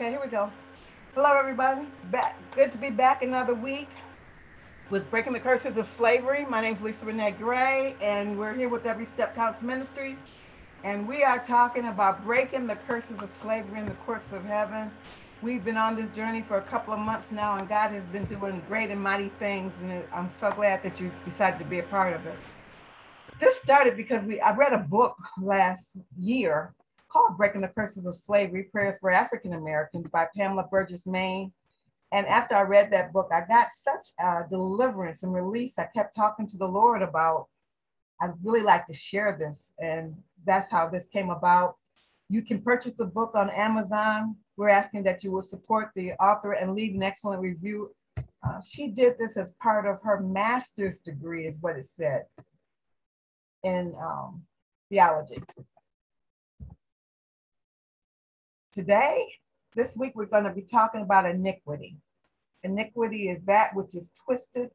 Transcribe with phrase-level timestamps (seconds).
[0.00, 0.50] Okay, here we go.
[1.14, 1.86] Hello, everybody.
[2.10, 2.34] Back.
[2.52, 3.90] Good to be back another week
[4.88, 6.46] with Breaking the Curses of Slavery.
[6.46, 10.16] My name is Lisa Renee Gray, and we're here with Every Step Counts Ministries.
[10.84, 14.90] And we are talking about breaking the curses of slavery in the courts of heaven.
[15.42, 18.24] We've been on this journey for a couple of months now, and God has been
[18.24, 19.74] doing great and mighty things.
[19.82, 22.38] And I'm so glad that you decided to be a part of it.
[23.38, 26.72] This started because we I read a book last year
[27.10, 31.52] called Breaking the Curses of Slavery Prayers for African Americans by Pamela Burgess Main.
[32.12, 35.78] And after I read that book, I got such a deliverance and release.
[35.78, 37.46] I kept talking to the Lord about,
[38.20, 39.72] I'd really like to share this.
[39.78, 41.76] And that's how this came about.
[42.28, 44.36] You can purchase the book on Amazon.
[44.56, 47.94] We're asking that you will support the author and leave an excellent review.
[48.16, 52.24] Uh, she did this as part of her master's degree, is what it said
[53.62, 54.42] in um,
[54.88, 55.42] theology.
[58.72, 59.26] Today,
[59.74, 61.96] this week, we're going to be talking about iniquity.
[62.62, 64.70] Iniquity is that which is twisted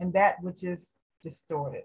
[0.00, 1.84] and that which is distorted.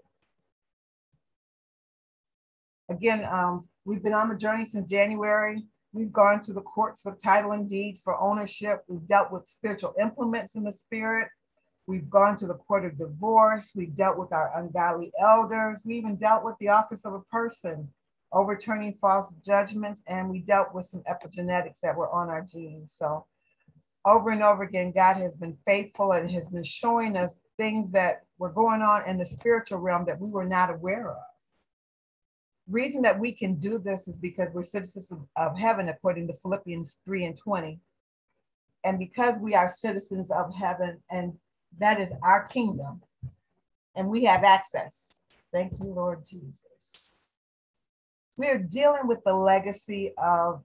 [2.88, 5.62] Again, um, we've been on the journey since January.
[5.92, 8.82] We've gone to the courts of title and deeds for ownership.
[8.88, 11.28] We've dealt with spiritual implements in the spirit.
[11.86, 13.70] We've gone to the court of divorce.
[13.72, 15.82] We've dealt with our ungodly elders.
[15.84, 17.92] We even dealt with the office of a person
[18.36, 22.94] overturning false judgments, and we dealt with some epigenetics that were on our genes.
[22.96, 23.24] So,
[24.04, 28.24] over and over again, God has been faithful and has been showing us things that
[28.38, 31.16] were going on in the spiritual realm that we were not aware of.
[32.68, 36.34] Reason that we can do this is because we're citizens of, of heaven, according to
[36.34, 37.80] Philippians 3 and 20.
[38.84, 41.38] And because we are citizens of heaven, and
[41.78, 43.02] that is our kingdom,
[43.94, 45.14] and we have access.
[45.52, 46.75] Thank you, Lord Jesus
[48.36, 50.62] we're dealing with the legacy of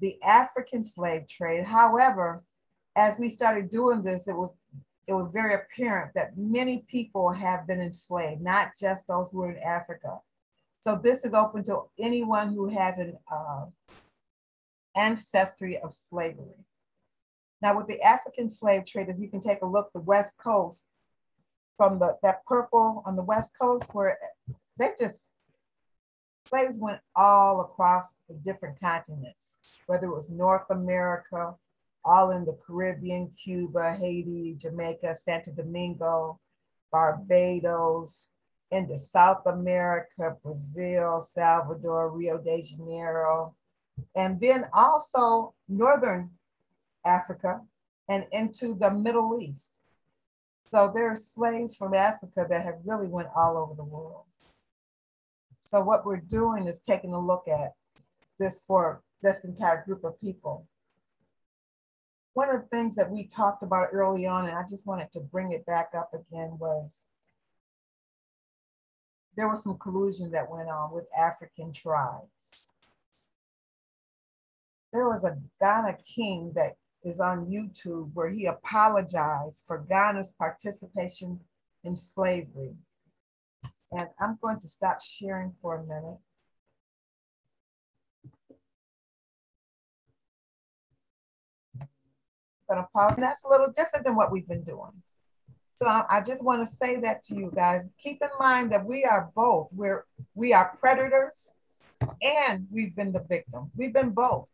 [0.00, 1.64] the African slave trade.
[1.64, 2.42] However,
[2.96, 4.50] as we started doing this, it was
[5.06, 9.50] it was very apparent that many people have been enslaved, not just those who are
[9.50, 10.20] in Africa.
[10.80, 13.66] So this is open to anyone who has an uh,
[14.94, 16.54] ancestry of slavery.
[17.60, 20.84] Now, with the African slave trade, you can take a look, the West Coast,
[21.76, 24.18] from the that purple on the West Coast, where
[24.78, 25.20] they just
[26.46, 29.54] slaves went all across the different continents,
[29.86, 31.54] whether it was North America,
[32.04, 36.40] all in the Caribbean, Cuba, Haiti, Jamaica, Santo Domingo,
[36.90, 38.28] Barbados,
[38.70, 43.54] into South America, Brazil, Salvador, Rio de Janeiro,
[44.16, 46.30] and then also Northern
[47.04, 47.60] Africa
[48.08, 49.70] and into the Middle East.
[50.64, 54.24] So there are slaves from Africa that have really went all over the world.
[55.72, 57.72] So what we're doing is taking a look at
[58.38, 60.66] this for this entire group of people.
[62.34, 65.20] One of the things that we talked about early on, and I just wanted to
[65.20, 67.06] bring it back up again, was
[69.34, 72.74] there was some collusion that went on with African tribes.
[74.92, 81.40] There was a Ghana king that is on YouTube where he apologized for Ghana's participation
[81.82, 82.74] in slavery.
[83.92, 86.18] And I'm going to stop sharing for a minute.
[92.68, 93.12] Gonna pause.
[93.14, 95.02] And that's a little different than what we've been doing.
[95.74, 97.82] So I just want to say that to you guys.
[98.02, 99.68] Keep in mind that we are both.
[99.72, 101.50] We're we are predators
[102.22, 103.70] and we've been the victim.
[103.76, 104.48] We've been both.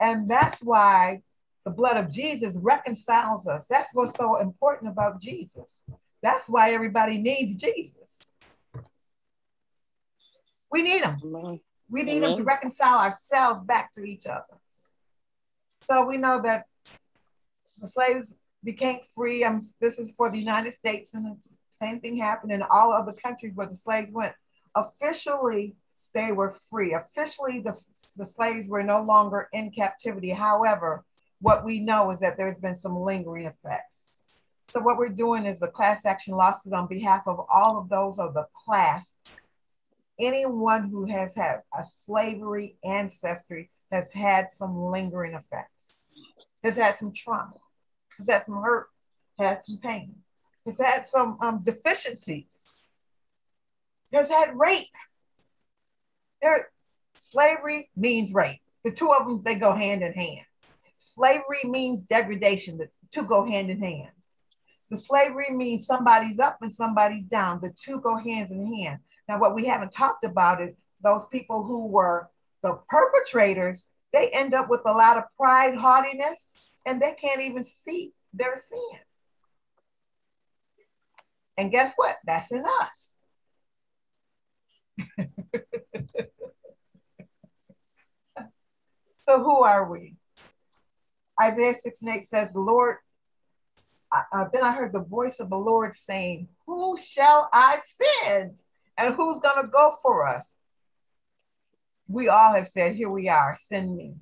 [0.00, 1.22] And that's why
[1.64, 3.66] the blood of Jesus reconciles us.
[3.68, 5.84] That's what's so important about Jesus.
[6.22, 8.21] That's why everybody needs Jesus.
[10.72, 11.18] We need them.
[11.90, 14.58] We need them to reconcile ourselves back to each other.
[15.82, 16.64] So we know that
[17.78, 18.34] the slaves
[18.64, 19.44] became free.
[19.44, 21.36] Um, this is for the United States, and the
[21.70, 24.32] same thing happened in all other countries where the slaves went.
[24.74, 25.74] Officially,
[26.14, 26.94] they were free.
[26.94, 27.76] Officially, the,
[28.16, 30.30] the slaves were no longer in captivity.
[30.30, 31.04] However,
[31.40, 34.04] what we know is that there's been some lingering effects.
[34.68, 38.18] So what we're doing is a class action lawsuit on behalf of all of those
[38.18, 39.14] of the class
[40.22, 46.02] anyone who has had a slavery ancestry has had some lingering effects,
[46.62, 47.54] has had some trauma,
[48.16, 48.88] has had some hurt,
[49.38, 50.14] had some pain,
[50.64, 52.64] has had some um, deficiencies,
[54.12, 54.86] has had rape.
[56.40, 56.70] There,
[57.18, 58.60] slavery means rape.
[58.84, 60.46] The two of them, they go hand in hand.
[60.98, 62.78] Slavery means degradation.
[62.78, 64.10] The two go hand in hand.
[64.90, 67.60] The slavery means somebody's up and somebody's down.
[67.60, 69.00] The two go hands in hand.
[69.28, 72.28] Now, what we haven't talked about is those people who were
[72.62, 76.52] the perpetrators they end up with a lot of pride, haughtiness,
[76.84, 79.00] and they can't even see their sin.
[81.56, 82.16] And guess what?
[82.24, 83.16] That's in us.
[89.24, 90.16] so who are we?
[91.40, 92.96] Isaiah 6 and 8 says, The Lord,
[94.12, 97.80] uh, then I heard the voice of the Lord saying, Who shall I
[98.24, 98.58] send?
[98.96, 100.48] And who's going to go for us?
[102.08, 104.14] We all have said, Here we are, send me.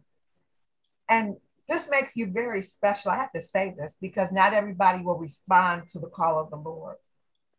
[1.08, 1.37] And
[1.69, 3.11] this makes you very special.
[3.11, 6.56] I have to say this because not everybody will respond to the call of the
[6.56, 6.96] Lord.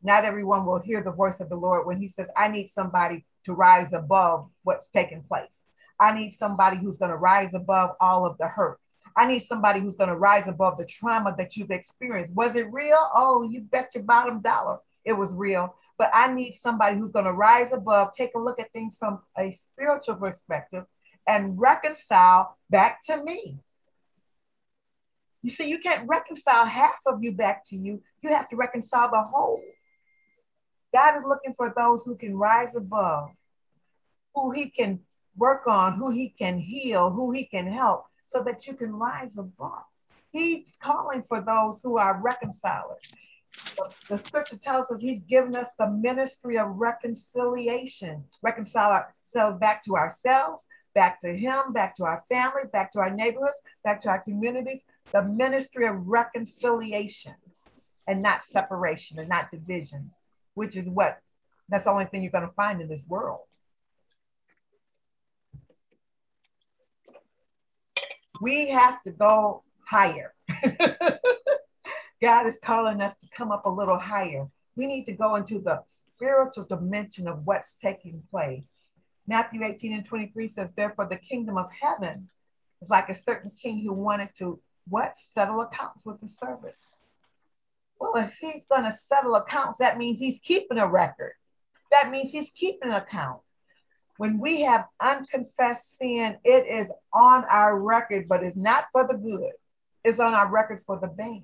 [0.04, 3.26] Not everyone will hear the voice of the Lord when He says, I need somebody
[3.46, 5.64] to rise above what's taking place.
[6.00, 8.80] I need somebody who's going to rise above all of the hurt.
[9.16, 12.34] I need somebody who's going to rise above the trauma that you've experienced.
[12.34, 13.10] Was it real?
[13.14, 15.76] Oh, you bet your bottom dollar it was real.
[15.98, 19.22] But I need somebody who's going to rise above, take a look at things from
[19.38, 20.86] a spiritual perspective,
[21.28, 23.60] and reconcile back to me.
[25.44, 28.02] You see, you can't reconcile half of you back to you.
[28.22, 29.62] You have to reconcile the whole.
[30.94, 33.30] God is looking for those who can rise above,
[34.36, 35.00] who he can
[35.36, 39.38] work on, who he can heal, who he can help, so that you can rise
[39.38, 39.84] above.
[40.32, 43.02] He's calling for those who are reconcilers.
[44.10, 49.96] The, scripture tells us he's given us the ministry of reconciliation, reconcile ourselves back to
[49.96, 50.64] ourselves,
[50.94, 54.86] back to him, back to our families, back to our neighborhoods, back to our communities,
[55.12, 57.34] the ministry of reconciliation
[58.08, 60.12] and not separation and not division,
[60.54, 61.20] which is what
[61.70, 63.40] that's the only thing you're going to find in this world.
[68.42, 70.34] We have to go higher.
[72.22, 74.48] God is calling us to come up a little higher.
[74.76, 78.74] We need to go into the spiritual dimension of what's taking place.
[79.28, 82.30] Matthew 18 and 23 says, Therefore, the kingdom of heaven
[82.82, 85.16] is like a certain king who wanted to what?
[85.34, 86.98] Settle accounts with the servants.
[88.00, 91.34] Well, if he's going to settle accounts, that means he's keeping a record.
[91.92, 93.42] That means he's keeping an account.
[94.18, 99.14] When we have unconfessed sin, it is on our record, but it's not for the
[99.14, 99.52] good.
[100.04, 101.44] It's on our record for the bad.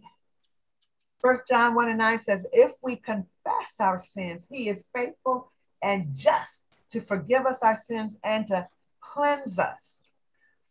[1.20, 6.08] First John 1 and 9 says, if we confess our sins, he is faithful and
[6.16, 8.68] just to forgive us our sins and to
[9.02, 10.04] cleanse us.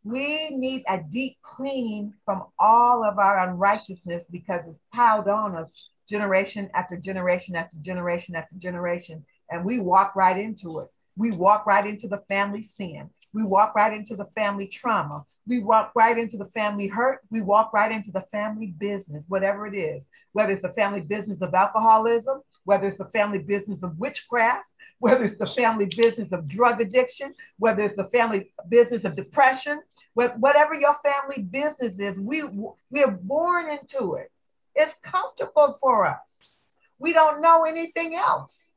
[0.04, 5.70] We need a deep cleaning from all of our unrighteousness because it's piled on us
[6.08, 9.24] generation after generation after generation after generation.
[9.50, 10.88] And we walk right into it.
[11.16, 13.10] We walk right into the family sin.
[13.32, 15.24] We walk right into the family trauma.
[15.46, 17.20] We walk right into the family hurt.
[17.30, 21.40] We walk right into the family business, whatever it is, whether it's the family business
[21.40, 24.68] of alcoholism, whether it's the family business of witchcraft,
[24.98, 29.80] whether it's the family business of drug addiction, whether it's the family business of depression,
[30.14, 32.42] whatever your family business is, we,
[32.90, 34.32] we are born into it.
[34.74, 36.40] It's comfortable for us.
[36.98, 38.70] We don't know anything else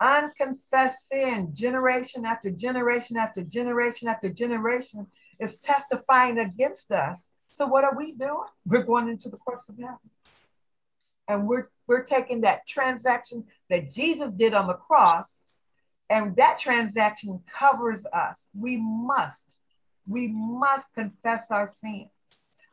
[0.00, 5.06] unconfessed sin, generation after generation after generation after generation,
[5.40, 7.30] is testifying against us.
[7.54, 8.48] So what are we doing?
[8.66, 9.98] We're going into the courts of heaven.
[11.26, 15.40] And we're we're taking that transaction that Jesus did on the cross,
[16.10, 18.44] and that transaction covers us.
[18.54, 19.60] We must,
[20.06, 22.08] we must confess our sins.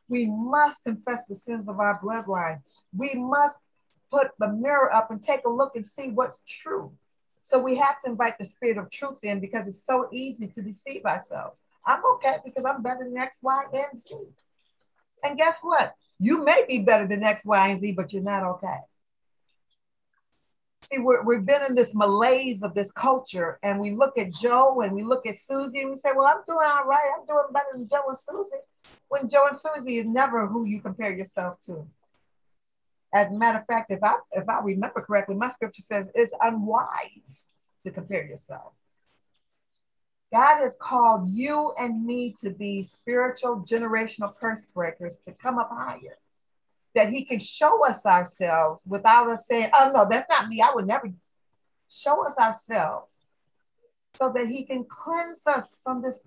[0.08, 2.62] We must confess the sins of our bloodline.
[2.96, 3.58] We must
[4.12, 6.94] put the mirror up and take a look and see what's true.
[7.46, 10.62] So we have to invite the spirit of truth in because it's so easy to
[10.62, 11.60] deceive ourselves.
[11.86, 14.16] I'm okay because I'm better than X, Y, and Z.
[15.24, 15.94] And guess what?
[16.20, 18.80] You may be better than X, Y, and Z, but you're not okay.
[20.92, 24.82] See, we're, we've been in this malaise of this culture, and we look at Joe
[24.82, 27.12] and we look at Susie and we say, Well, I'm doing all right.
[27.18, 28.62] I'm doing better than Joe and Susie.
[29.08, 31.88] When Joe and Susie is never who you compare yourself to.
[33.16, 36.34] As a matter of fact, if I if I remember correctly, my scripture says it's
[36.42, 37.52] unwise
[37.86, 38.74] to compare yourself.
[40.34, 45.70] God has called you and me to be spiritual generational curse breakers to come up
[45.72, 46.18] higher.
[46.94, 50.60] That he can show us ourselves without us saying, oh no, that's not me.
[50.60, 51.10] I would never
[51.90, 53.14] show us ourselves
[54.16, 56.20] so that he can cleanse us from this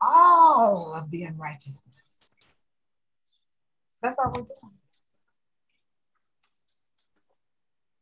[0.00, 1.84] all of the unrighteousness.
[4.02, 4.81] That's all we're doing.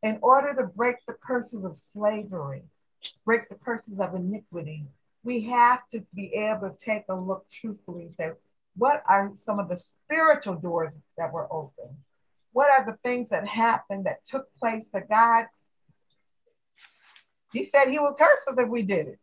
[0.03, 2.63] In order to break the curses of slavery,
[3.25, 4.87] break the curses of iniquity,
[5.23, 8.31] we have to be able to take a look truthfully and say,
[8.77, 11.97] what are some of the spiritual doors that were open?
[12.53, 15.47] What are the things that happened that took place that God,
[17.53, 19.19] He said He would curse us if we did it.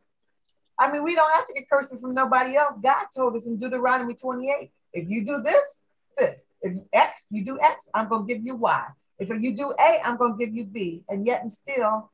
[0.79, 2.75] I mean, we don't have to get curses from nobody else.
[2.81, 5.81] God told us in Deuteronomy 28 if you do this,
[6.17, 6.45] this.
[6.61, 8.85] If you X, you do X, I'm going to give you Y.
[9.19, 11.03] If you do A, I'm going to give you B.
[11.09, 12.11] And yet, and still,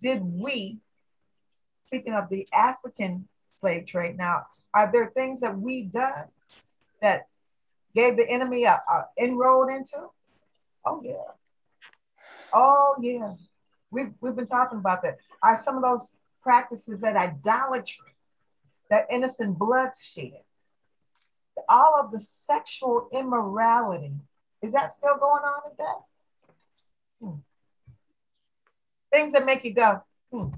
[0.00, 0.78] did we,
[1.86, 3.28] speaking of the African
[3.60, 6.26] slave trade, now, are there things that we done
[7.02, 7.26] that
[7.94, 10.08] gave the enemy a, a inroad into?
[10.84, 11.32] Oh, yeah.
[12.52, 13.34] Oh, yeah.
[13.90, 15.18] We've, we've been talking about that.
[15.42, 16.08] Are some of those
[16.42, 18.14] practices that idolatry,
[18.90, 20.40] that innocent bloodshed,
[21.68, 24.14] all of the sexual immorality,
[24.62, 25.84] is that still going on today?
[27.20, 27.40] Hmm.
[29.12, 30.48] Things that make you go, hmm.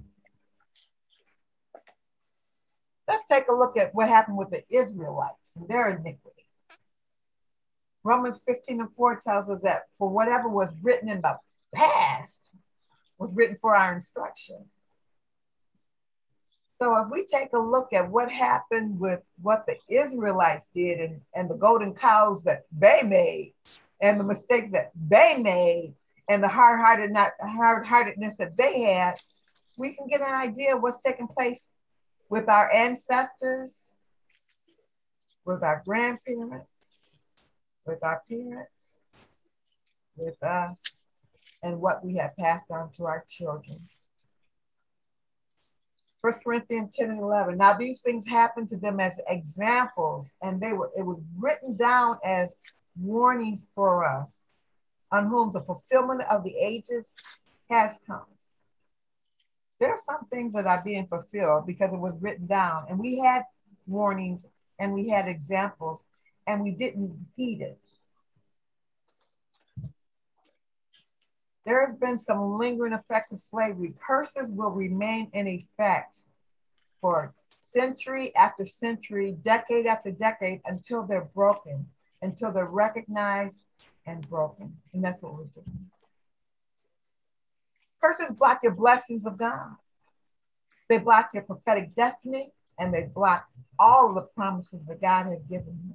[3.10, 6.46] Let's take a look at what happened with the Israelites and their iniquity.
[8.04, 11.36] Romans 15 and 4 tells us that for whatever was written in the
[11.74, 12.56] past
[13.18, 14.64] was written for our instruction.
[16.80, 21.20] So if we take a look at what happened with what the Israelites did and,
[21.34, 23.54] and the golden cows that they made
[24.00, 25.94] and the mistakes that they made
[26.28, 29.14] and the hard-hearted not hard-heartedness that they had,
[29.76, 31.66] we can get an idea of what's taking place
[32.28, 33.74] with our ancestors,
[35.44, 36.66] with our grandparents,
[37.84, 38.98] with our parents,
[40.16, 40.78] with us,
[41.62, 43.88] and what we have passed on to our children.
[46.22, 47.56] First Corinthians 10 and 11.
[47.56, 52.18] Now these things happened to them as examples, and they were it was written down
[52.22, 52.54] as
[52.98, 54.42] warnings for us,
[55.12, 58.26] on whom the fulfillment of the ages has come.
[59.78, 63.18] There are some things that are being fulfilled because it was written down, and we
[63.18, 63.44] had
[63.86, 64.46] warnings
[64.78, 66.02] and we had examples,
[66.46, 67.78] and we didn't heed it.
[71.66, 73.94] There has been some lingering effects of slavery.
[74.04, 76.22] Curses will remain in effect
[77.00, 77.34] for
[77.72, 81.86] century after century, decade after decade, until they're broken,
[82.22, 83.58] until they're recognized
[84.06, 84.76] and broken.
[84.92, 85.90] And that's what we're doing.
[88.00, 89.76] Curses block your blessings of God.
[90.88, 93.46] They block your prophetic destiny and they block
[93.78, 95.94] all the promises that God has given you.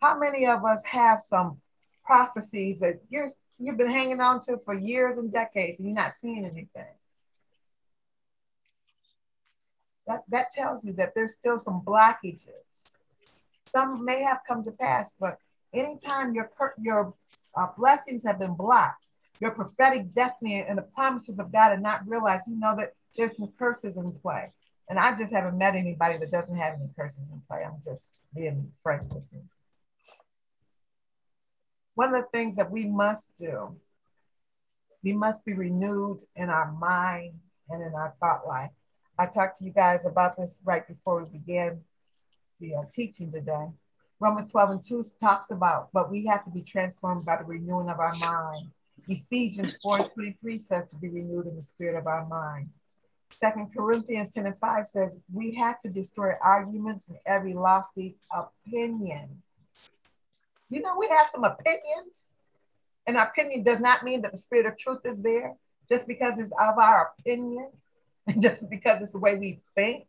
[0.00, 1.60] How many of us have some
[2.04, 6.14] prophecies that you're you've been hanging on to for years and decades and you're not
[6.20, 6.92] seeing anything.
[10.06, 12.50] That, that tells you that there's still some blockages.
[13.66, 15.38] Some may have come to pass, but
[15.72, 17.14] anytime your, your
[17.56, 19.06] uh, blessings have been blocked,
[19.40, 23.36] your prophetic destiny and the promises of God are not realized, you know that there's
[23.36, 24.50] some curses in play.
[24.88, 27.64] And I just haven't met anybody that doesn't have any curses in play.
[27.64, 28.04] I'm just
[28.34, 29.42] being frank with you
[31.94, 33.76] one of the things that we must do,
[35.02, 37.34] we must be renewed in our mind
[37.68, 38.70] and in our thought life.
[39.18, 41.80] I talked to you guys about this right before we began
[42.60, 43.66] the uh, teaching today.
[44.20, 47.88] Romans 12 and 2 talks about, but we have to be transformed by the renewing
[47.88, 48.70] of our mind.
[49.08, 52.70] Ephesians 4 and 23 says to be renewed in the spirit of our mind.
[53.30, 59.42] Second Corinthians 10 and 5 says we have to destroy arguments and every lofty opinion
[60.74, 62.32] you know, we have some opinions,
[63.06, 65.54] and our opinion does not mean that the spirit of truth is there
[65.88, 67.68] just because it's of our opinion,
[68.40, 70.06] just because it's the way we think.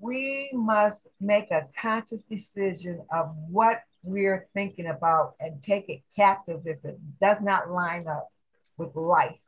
[0.00, 6.62] We must make a conscious decision of what we're thinking about and take it captive
[6.66, 8.30] if it does not line up
[8.76, 9.40] with life,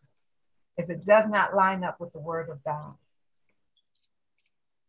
[0.77, 2.95] if it does not line up with the word of God.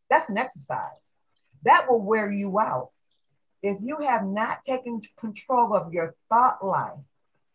[0.10, 1.16] That's an exercise.
[1.64, 2.92] That will wear you out
[3.64, 7.00] if you have not taken control of your thought life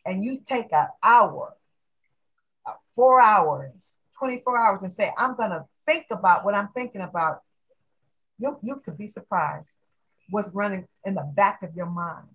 [0.05, 1.55] and you take an hour,
[2.95, 7.41] four hours, 24 hours and say, I'm going to think about what I'm thinking about,
[8.43, 9.71] you, you could be surprised
[10.29, 12.27] what's running in the back of your mind.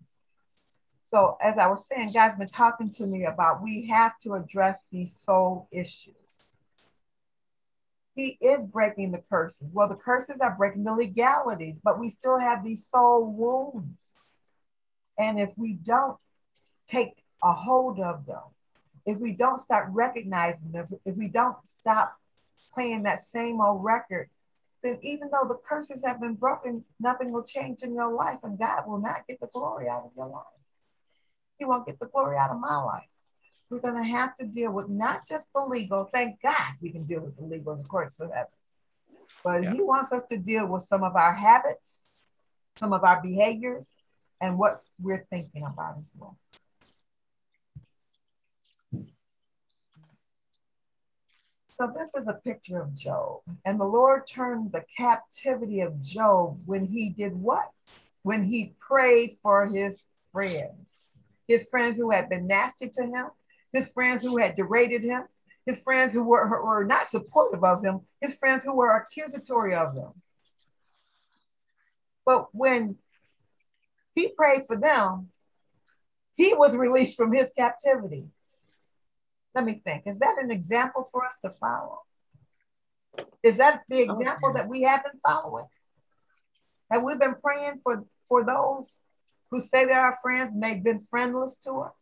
[1.10, 4.78] So, as I was saying, God's been talking to me about we have to address
[4.90, 6.14] these soul issues.
[8.14, 9.70] He is breaking the curses.
[9.72, 14.00] Well, the curses are breaking the legalities, but we still have these soul wounds.
[15.18, 16.18] And if we don't
[16.88, 18.42] take a hold of them,
[19.06, 22.16] if we don't start recognizing them, if we don't stop
[22.74, 24.28] playing that same old record,
[24.82, 28.58] then even though the curses have been broken, nothing will change in your life, and
[28.58, 30.44] God will not get the glory out of your life.
[31.58, 33.08] He won't get the glory out of my life
[33.70, 36.08] we're going to have to deal with not just the legal.
[36.12, 38.46] Thank God we can deal with the legal in the courts of heaven.
[39.44, 39.72] But yeah.
[39.72, 42.06] he wants us to deal with some of our habits,
[42.76, 43.94] some of our behaviors,
[44.40, 46.36] and what we're thinking about as well.
[51.78, 53.40] So this is a picture of Job.
[53.64, 57.70] And the Lord turned the captivity of Job when he did what?
[58.22, 61.04] When he prayed for his friends.
[61.46, 63.26] His friends who had been nasty to him,
[63.72, 65.24] his friends who had degraded him,
[65.66, 69.94] his friends who were, were not supportive of him, his friends who were accusatory of
[69.94, 70.10] him.
[72.26, 72.96] But when
[74.14, 75.28] he prayed for them,
[76.36, 78.26] he was released from his captivity.
[79.54, 80.04] Let me think.
[80.06, 82.00] Is that an example for us to follow?
[83.42, 84.60] Is that the oh, example okay.
[84.60, 85.66] that we have been following?
[86.90, 88.98] Have we been praying for, for those
[89.50, 91.92] who say they're our friends and they've been friendless to us?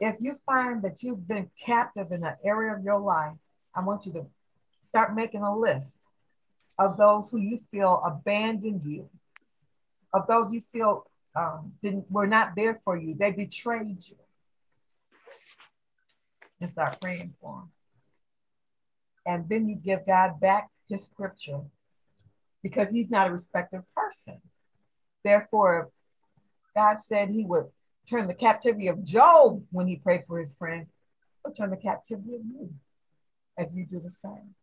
[0.00, 3.38] If you find that you've been captive in an area of your life,
[3.74, 4.26] I want you to
[4.82, 5.98] start making a list
[6.78, 9.08] of those who you feel abandoned you,
[10.14, 11.06] of those you feel
[11.36, 13.16] um, didn't were not there for you.
[13.18, 14.16] They betrayed you.
[16.60, 17.70] And start praying for them.
[19.26, 21.60] And then you give God back his scripture
[22.62, 24.40] because he's not a respected person.
[25.24, 25.90] Therefore,
[26.74, 27.66] God said he would
[28.08, 30.88] turn the captivity of Job when he prayed for his friends,
[31.44, 32.72] he'll turn the captivity of you
[33.58, 34.54] as you do the same.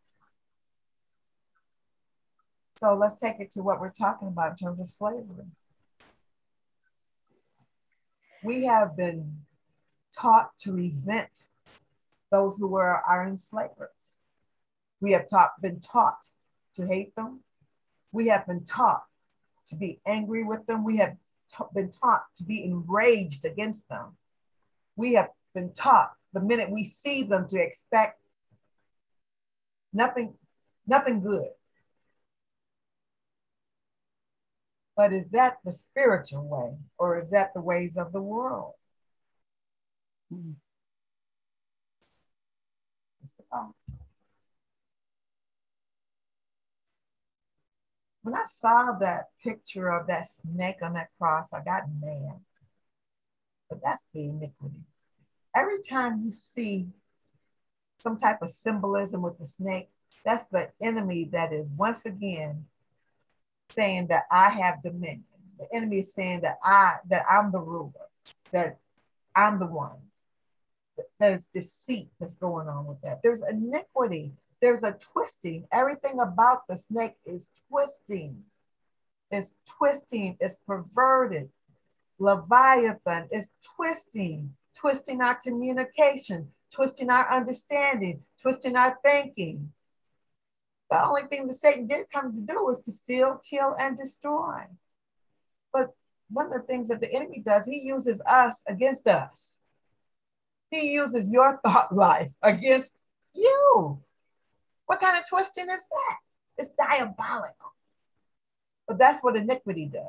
[2.81, 5.45] So let's take it to what we're talking about in terms of slavery.
[8.43, 9.41] We have been
[10.17, 11.49] taught to resent
[12.31, 13.89] those who were our enslavers.
[14.99, 16.25] We have taught, been taught
[16.75, 17.41] to hate them.
[18.11, 19.03] We have been taught
[19.67, 20.83] to be angry with them.
[20.83, 21.17] We have
[21.75, 24.17] been taught to be enraged against them.
[24.95, 28.19] We have been taught the minute we see them to expect
[29.93, 30.33] nothing,
[30.87, 31.49] nothing good.
[35.01, 38.73] But is that the spiritual way or is that the ways of the world?
[40.31, 40.51] Mm-hmm.
[48.21, 52.39] When I saw that picture of that snake on that cross, I got mad.
[53.71, 54.83] But that's the iniquity.
[55.55, 56.89] Every time you see
[57.97, 59.89] some type of symbolism with the snake,
[60.23, 62.67] that's the enemy that is once again
[63.71, 65.23] saying that I have dominion.
[65.59, 67.91] The enemy is saying that I that I'm the ruler,
[68.51, 68.79] that
[69.35, 69.97] I'm the one.
[71.19, 73.21] There's deceit that's going on with that.
[73.23, 74.33] There's iniquity.
[74.61, 75.67] There's a twisting.
[75.71, 78.43] Everything about the snake is twisting.
[79.31, 80.37] It's twisting.
[80.39, 81.49] It's perverted.
[82.19, 89.71] Leviathan is twisting, twisting our communication, twisting our understanding, twisting our thinking.
[90.91, 94.63] The only thing that Satan did come to do was to steal, kill, and destroy.
[95.71, 95.95] But
[96.29, 99.59] one of the things that the enemy does, he uses us against us.
[100.69, 102.91] He uses your thought life against
[103.33, 104.01] you.
[104.85, 106.17] What kind of twisting is that?
[106.57, 107.73] It's diabolical.
[108.85, 110.03] But that's what iniquity does.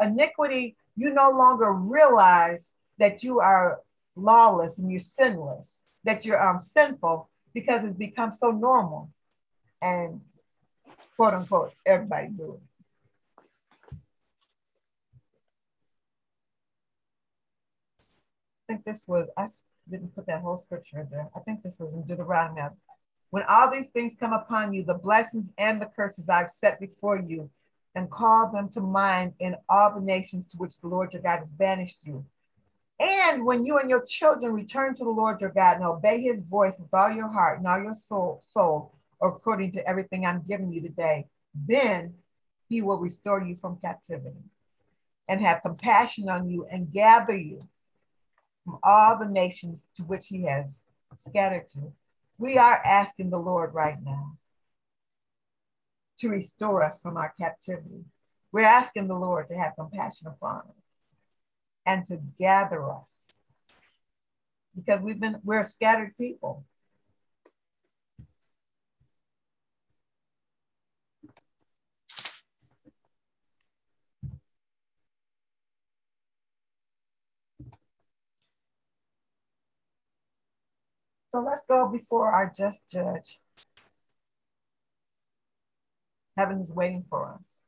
[0.00, 3.80] Iniquity, you no longer realize that you are
[4.16, 9.10] lawless and you're sinless, that you're um, sinful because it's become so normal
[9.82, 10.20] and
[11.16, 12.60] quote unquote, everybody do it.
[18.68, 19.48] I think this was, I
[19.90, 21.28] didn't put that whole scripture there.
[21.34, 22.62] I think this was in Deuteronomy.
[23.30, 27.18] When all these things come upon you, the blessings and the curses I've set before
[27.18, 27.50] you,
[27.94, 31.40] and call them to mind in all the nations to which the Lord your God
[31.40, 32.24] has banished you.
[33.00, 36.40] And when you and your children return to the Lord your God and obey his
[36.40, 38.94] voice with all your heart and all your soul, soul
[39.28, 42.14] according to everything I'm giving you today, then
[42.68, 44.44] he will restore you from captivity
[45.28, 47.68] and have compassion on you and gather you
[48.64, 50.84] from all the nations to which he has
[51.18, 51.92] scattered you.
[52.38, 54.38] We are asking the Lord right now
[56.18, 58.04] to restore us from our captivity.
[58.52, 60.80] We're asking the Lord to have compassion upon us
[61.86, 63.28] and to gather us
[64.74, 66.64] because we've been we're scattered people
[81.32, 83.38] So let's go before our just judge.
[86.36, 87.62] Heaven is waiting for us.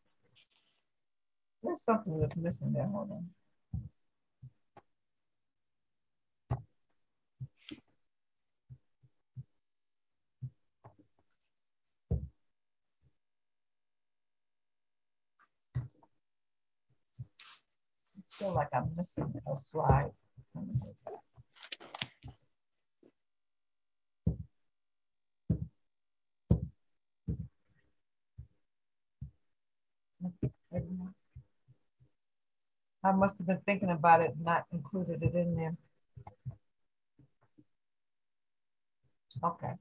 [1.62, 2.86] There's something that's missing there.
[2.86, 3.28] Hold on.
[18.16, 20.10] I feel like I'm missing a slide.
[33.04, 35.76] I must have been thinking about it, not included it in there.
[39.42, 39.72] Okay.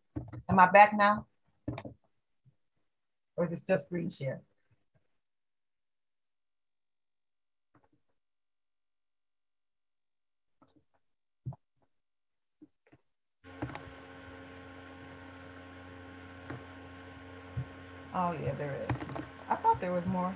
[0.49, 1.25] Am I back now?
[3.36, 4.41] Or is it just screen share?
[18.13, 18.97] Oh yeah, there is.
[19.49, 20.36] I thought there was more.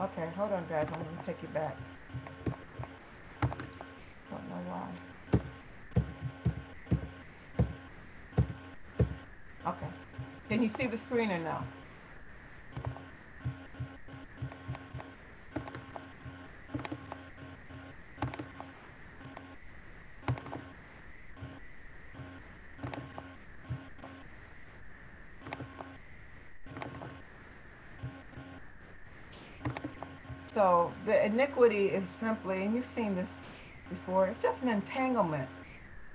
[0.00, 1.76] Okay, hold on guys, I'm gonna take you back.
[9.66, 9.86] Okay.
[10.48, 11.58] Can you see the screen or no?
[30.54, 33.28] So the iniquity is simply, and you've seen this
[33.88, 35.48] before, it's just an entanglement.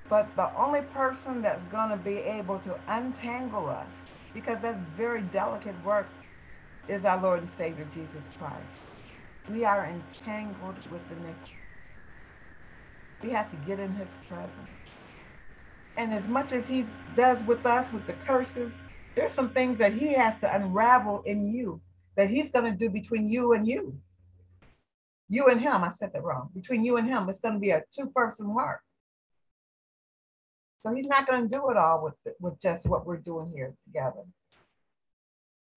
[0.09, 3.93] But the only person that's going to be able to untangle us,
[4.33, 6.07] because that's very delicate work,
[6.87, 8.55] is our Lord and Savior Jesus Christ.
[9.49, 11.57] We are entangled with the iniquity.
[13.23, 14.51] We have to get in his presence.
[15.97, 18.79] And as much as he does with us with the curses,
[19.15, 21.81] there's some things that he has to unravel in you
[22.15, 23.97] that he's going to do between you and you
[25.31, 26.49] you and him, I said that wrong.
[26.53, 28.81] Between you and him, it's going to be a two-person work.
[30.83, 33.73] So he's not going to do it all with, with just what we're doing here
[33.85, 34.23] together.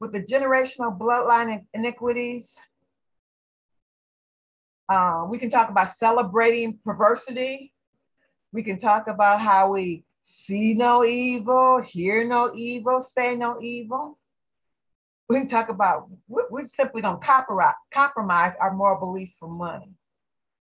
[0.01, 2.59] With the generational bloodline iniquities,
[4.89, 7.73] uh, we can talk about celebrating perversity.
[8.53, 14.19] We can talk about how we see no evil, hear no evil, say no evil
[15.29, 19.93] we talk about, we, we simply don't compromise our moral beliefs for money.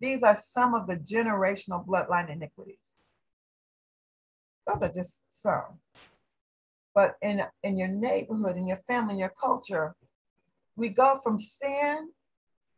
[0.01, 2.77] These are some of the generational bloodline iniquities.
[4.67, 5.81] Those are just some.
[6.95, 9.95] But in, in your neighborhood, in your family, in your culture,
[10.77, 12.11] we go from sin,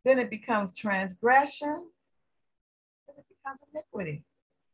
[0.03, 1.85] then it becomes transgression,
[3.07, 4.23] then it becomes iniquity.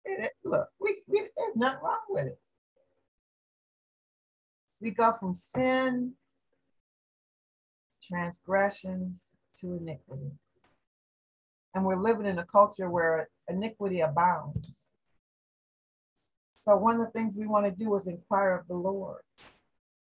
[0.06, 2.40] It, it, look, we, we, there's nothing wrong with it.
[4.80, 6.14] We go from sin
[8.12, 9.30] transgressions
[9.62, 10.32] to iniquity.
[11.74, 14.90] And we're living in a culture where iniquity abounds.
[16.66, 19.22] So one of the things we want to do is inquire of the Lord.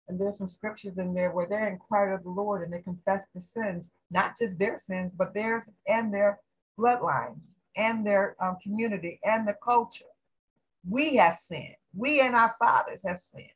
[0.07, 3.25] And there's some scriptures in there where they inquire of the Lord and they confess
[3.33, 6.39] their sins, not just their sins, but theirs and their
[6.79, 10.05] bloodlines and their um, community and the culture.
[10.89, 11.75] We have sinned.
[11.95, 13.49] We and our fathers have sinned.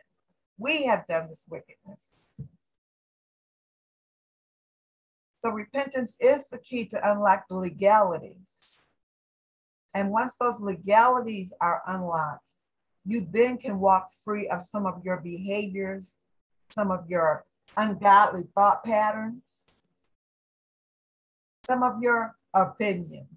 [0.58, 2.02] We have done this wickedness.
[5.44, 8.78] So repentance is the key to unlock the legalities.
[9.94, 12.52] And once those legalities are unlocked,
[13.06, 16.06] you then can walk free of some of your behaviors,
[16.74, 19.44] some of your ungodly thought patterns,
[21.68, 23.28] some of your opinions.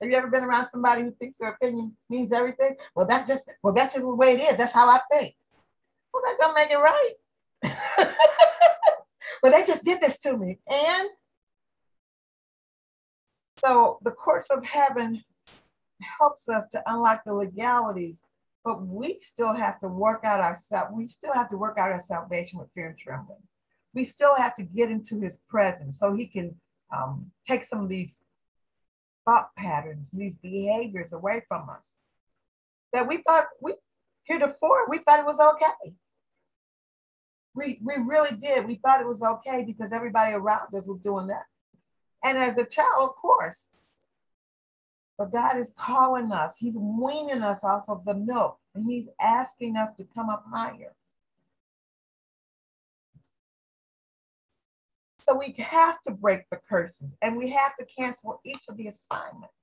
[0.00, 2.76] Have you ever been around somebody who thinks their opinion means everything?
[2.94, 4.56] Well, that's just well, that's just the way it is.
[4.56, 5.34] That's how I think.
[6.12, 8.14] Well, that don't make it right.
[9.42, 10.58] but they just did this to me.
[10.70, 11.08] And
[13.58, 15.22] so the courts of heaven
[16.18, 18.18] helps us to unlock the legalities,
[18.64, 20.58] but we still have to work out our
[20.92, 23.42] we still have to work out our salvation with fear and trembling.
[23.94, 26.56] We still have to get into his presence so he can
[26.94, 28.18] um, take some of these
[29.24, 31.94] thought patterns, these behaviors away from us
[32.94, 33.74] that we thought we
[34.22, 35.92] heretofore we thought it was okay.
[37.54, 38.66] We, we really did.
[38.66, 41.44] We thought it was okay because everybody around us was doing that.
[42.24, 43.70] And as a child, of course.
[45.16, 46.56] But God is calling us.
[46.58, 50.94] He's weaning us off of the milk and he's asking us to come up higher.
[55.20, 58.88] So we have to break the curses and we have to cancel each of the
[58.88, 59.54] assignments.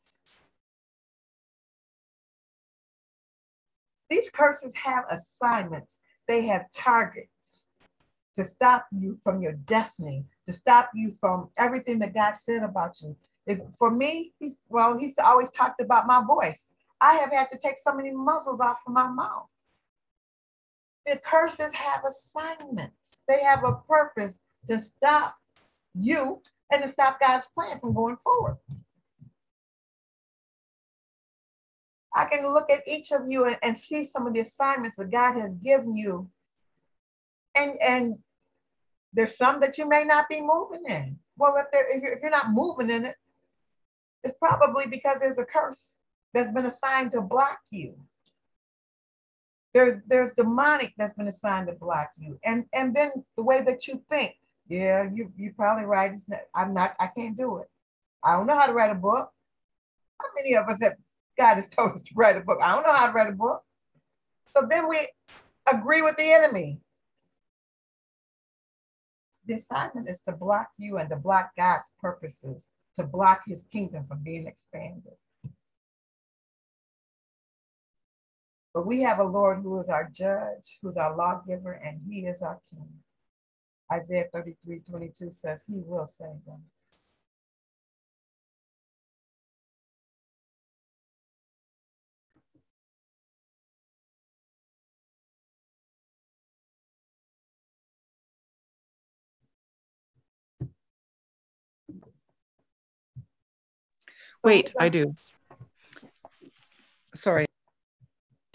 [4.10, 7.31] These curses have assignments, they have targets
[8.36, 13.02] to stop you from your destiny, to stop you from everything that God said about
[13.02, 13.16] you.
[13.46, 16.68] If for me, he's well, he's always talked about my voice.
[17.00, 19.48] I have had to take so many muzzles off of my mouth.
[21.06, 23.18] The curses have assignments.
[23.28, 24.38] They have a purpose
[24.70, 25.36] to stop
[25.96, 26.42] you
[26.72, 28.58] and to stop God's plan from going forward.
[32.14, 35.10] I can look at each of you and, and see some of the assignments that
[35.10, 36.30] God has given you.
[37.56, 38.16] And, and
[39.14, 41.20] there's some that you may not be moving in.
[41.38, 43.16] Well, if, there, if, you're, if you're not moving in it,
[44.24, 45.96] it's probably because there's a curse
[46.34, 47.96] that's been assigned to block you.
[49.74, 52.38] There's there's demonic that's been assigned to block you.
[52.44, 54.36] And and then the way that you think,
[54.68, 56.12] yeah, you you probably right.
[56.28, 57.70] Not, I'm not, I can't do it.
[58.24, 59.32] I don't know how to write a book.
[60.20, 60.96] How many of us have
[61.38, 62.60] God has told us to write a book?
[62.62, 63.64] I don't know how to write a book.
[64.54, 65.08] So then we
[65.72, 66.80] agree with the enemy.
[69.52, 74.06] The assignment is to block you and to block God's purposes, to block his kingdom
[74.08, 75.18] from being expanded.
[78.74, 82.42] But we have a Lord who is our judge, who's our lawgiver, and he is
[82.42, 82.88] our king.
[83.92, 86.64] Isaiah 33 22 says he will save them.
[104.44, 105.14] Wait, I do.
[107.14, 107.46] Sorry.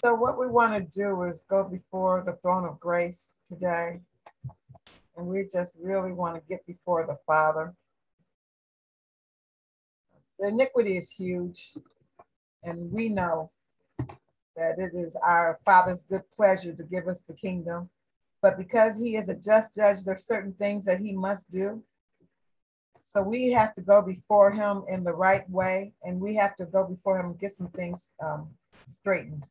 [0.01, 4.01] So what we want to do is go before the throne of grace today.
[5.17, 7.75] And we just really want to get before the Father.
[10.39, 11.73] The iniquity is huge.
[12.63, 13.51] And we know
[14.57, 17.91] that it is our Father's good pleasure to give us the kingdom.
[18.43, 21.83] But because he is a just judge, there are certain things that he must do.
[23.17, 26.67] So we have to go before him in the right way, and we have to
[26.67, 28.51] go before him and get some things um,
[28.91, 29.47] straightened,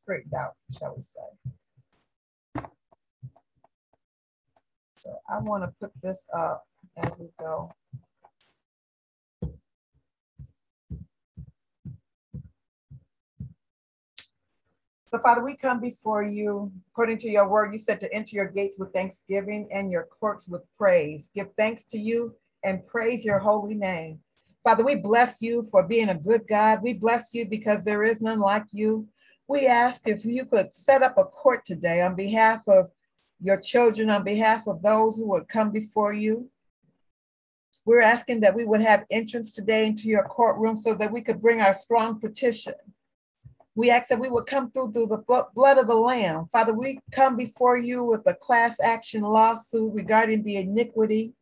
[0.00, 2.64] straightened out, shall we say.
[5.02, 6.64] So I want to put this up
[6.96, 7.70] as we go.
[15.10, 17.72] So, Father, we come before you according to your word.
[17.72, 21.28] You said to enter your gates with thanksgiving and your courts with praise.
[21.34, 22.34] Give thanks to you
[22.66, 24.18] and praise your holy name.
[24.64, 26.82] Father, we bless you for being a good God.
[26.82, 29.06] We bless you because there is none like you.
[29.46, 32.90] We ask if you could set up a court today on behalf of
[33.40, 36.50] your children, on behalf of those who would come before you.
[37.84, 41.40] We're asking that we would have entrance today into your courtroom so that we could
[41.40, 42.74] bring our strong petition.
[43.76, 46.48] We ask that we would come through through the blood of the Lamb.
[46.50, 51.34] Father, we come before you with a class action lawsuit regarding the iniquity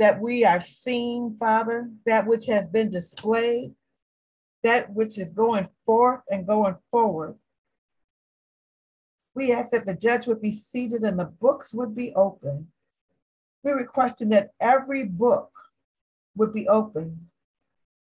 [0.00, 3.74] that we are seeing, Father, that which has been displayed,
[4.64, 7.34] that which is going forth and going forward.
[9.34, 12.68] We ask that the judge would be seated and the books would be open.
[13.62, 15.50] We're requesting that every book
[16.34, 17.28] would be open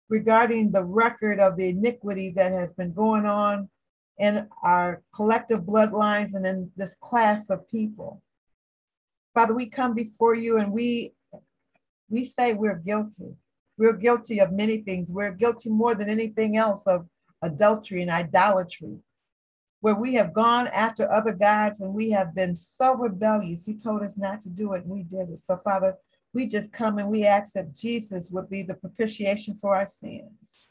[0.07, 3.69] regarding the record of the iniquity that has been going on
[4.17, 8.21] in our collective bloodlines and in this class of people.
[9.33, 11.13] Father, we come before you and we
[12.11, 13.33] we say we're guilty.
[13.77, 15.11] We're guilty of many things.
[15.11, 17.07] We're guilty more than anything else of
[17.41, 18.97] adultery and idolatry,
[19.79, 23.67] where we have gone after other gods and we have been so rebellious.
[23.67, 25.39] You told us not to do it and we did it.
[25.39, 25.95] So, Father,
[26.33, 30.67] we just come and we ask that Jesus would be the propitiation for our sins.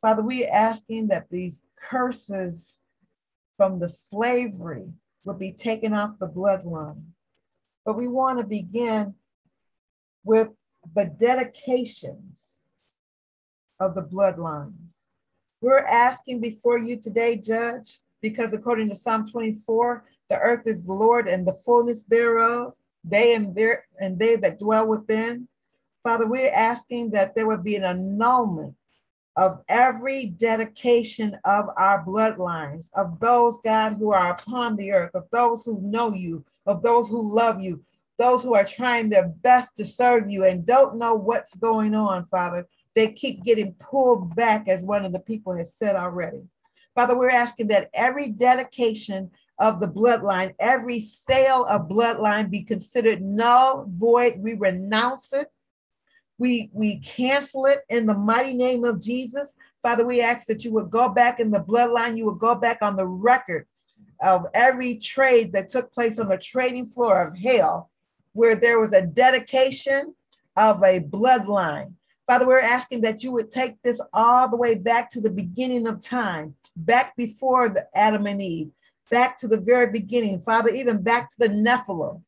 [0.00, 2.82] Father, we're asking that these curses
[3.56, 4.86] from the slavery
[5.24, 7.02] would be taken off the bloodline.
[7.84, 9.14] But we want to begin
[10.24, 10.48] with
[10.94, 12.58] the dedications
[13.80, 15.04] of the bloodlines.
[15.60, 20.92] We're asking before you today, Judge, because according to Psalm 24, the earth is the
[20.92, 25.48] Lord and the fullness thereof, they and their and they that dwell within.
[26.02, 28.74] Father, we're asking that there would be an annulment
[29.36, 35.26] of every dedication of our bloodlines, of those, God, who are upon the earth, of
[35.30, 37.82] those who know you, of those who love you,
[38.18, 42.26] those who are trying their best to serve you and don't know what's going on,
[42.26, 42.66] Father.
[42.94, 46.42] They keep getting pulled back, as one of the people has said already.
[46.96, 53.22] Father, we're asking that every dedication of the bloodline, every sale of bloodline be considered
[53.22, 54.34] null, void.
[54.38, 55.48] We renounce it.
[56.38, 59.54] We, we cancel it in the mighty name of Jesus.
[59.82, 62.78] Father, we ask that you would go back in the bloodline, you would go back
[62.82, 63.66] on the record
[64.20, 67.90] of every trade that took place on the trading floor of hell
[68.38, 70.14] where there was a dedication
[70.56, 71.92] of a bloodline.
[72.24, 75.88] Father, we're asking that you would take this all the way back to the beginning
[75.88, 78.70] of time, back before the Adam and Eve,
[79.10, 82.22] back to the very beginning, Father, even back to the Nephilim.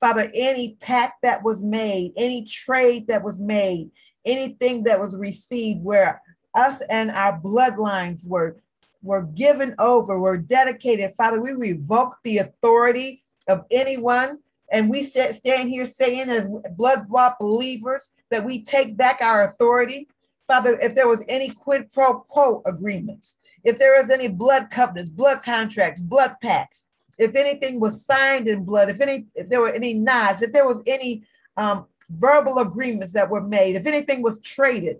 [0.00, 3.88] Father, any pact that was made, any trade that was made,
[4.24, 6.20] anything that was received where
[6.54, 8.56] us and our bloodlines were,
[9.00, 11.14] were given over, were dedicated.
[11.14, 14.40] Father, we revoke the authority of anyone.
[14.72, 20.08] And we stand here saying, as blood bought believers, that we take back our authority.
[20.46, 25.10] Father, if there was any quid pro quo agreements, if there was any blood covenants,
[25.10, 26.86] blood contracts, blood pacts,
[27.18, 30.66] if anything was signed in blood, if any, if there were any nods, if there
[30.66, 31.22] was any
[31.58, 34.96] um, verbal agreements that were made, if anything was traded,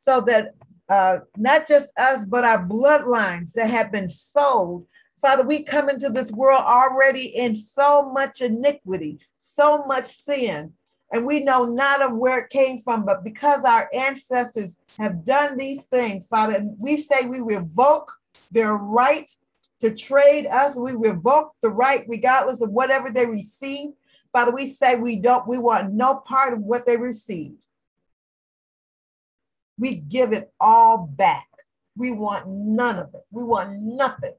[0.00, 0.54] so that
[0.88, 4.86] uh, not just us, but our bloodlines that have been sold.
[5.22, 10.72] Father, we come into this world already in so much iniquity, so much sin,
[11.12, 15.56] and we know not of where it came from, but because our ancestors have done
[15.56, 18.10] these things, Father, we say we revoke
[18.50, 19.30] their right
[19.80, 20.76] to trade us.
[20.76, 23.90] We revoke the right, regardless of whatever they receive.
[24.32, 27.56] Father, we say we don't, we want no part of what they receive.
[29.78, 31.46] We give it all back.
[31.96, 33.22] We want none of it.
[33.30, 34.34] We want nothing.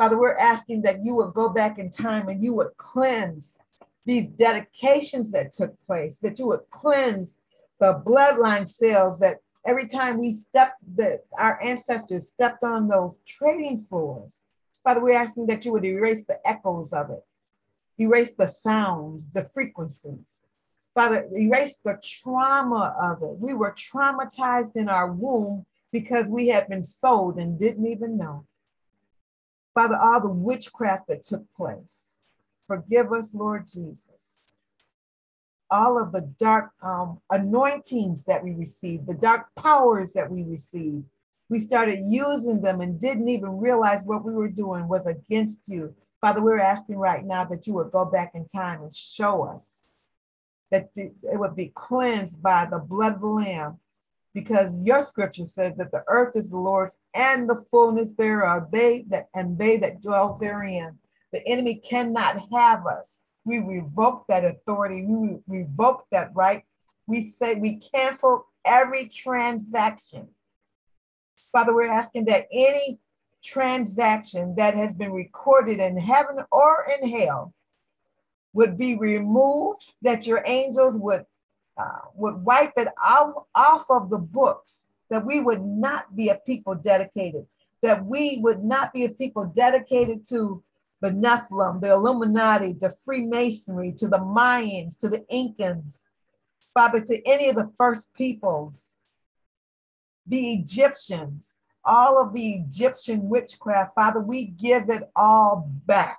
[0.00, 3.58] Father, we're asking that you would go back in time and you would cleanse
[4.06, 7.36] these dedications that took place, that you would cleanse
[7.80, 13.84] the bloodline cells that every time we stepped, that our ancestors stepped on those trading
[13.90, 14.40] floors.
[14.82, 17.22] Father, we're asking that you would erase the echoes of it,
[17.98, 20.40] erase the sounds, the frequencies.
[20.94, 23.38] Father, erase the trauma of it.
[23.38, 28.46] We were traumatized in our womb because we had been sold and didn't even know.
[29.74, 32.18] Father, all the witchcraft that took place.
[32.66, 34.52] Forgive us, Lord Jesus.
[35.70, 41.04] All of the dark um, anointings that we received, the dark powers that we received,
[41.48, 45.94] we started using them and didn't even realize what we were doing was against you.
[46.20, 49.74] Father, we're asking right now that you would go back in time and show us
[50.70, 53.78] that it would be cleansed by the blood of the Lamb,
[54.34, 58.68] because your scripture says that the earth is the Lord's and the fullness thereof, are
[58.70, 60.98] they that and they that dwell therein.
[61.32, 63.20] The enemy cannot have us.
[63.44, 65.04] We revoke that authority.
[65.06, 66.64] We revoke that right.
[67.06, 70.28] We say we cancel every transaction.
[71.52, 73.00] Father, we're asking that any
[73.42, 77.54] transaction that has been recorded in heaven or in hell
[78.52, 81.24] would be removed, that your angels would
[81.76, 86.36] uh, would wipe it off, off of the books, that we would not be a
[86.46, 87.46] people dedicated,
[87.82, 90.62] that we would not be a people dedicated to
[91.00, 96.02] the Nephilim, the Illuminati, the Freemasonry, to the Mayans, to the Incans,
[96.74, 98.96] Father, to any of the first peoples,
[100.26, 106.18] the Egyptians, all of the Egyptian witchcraft, Father, we give it all back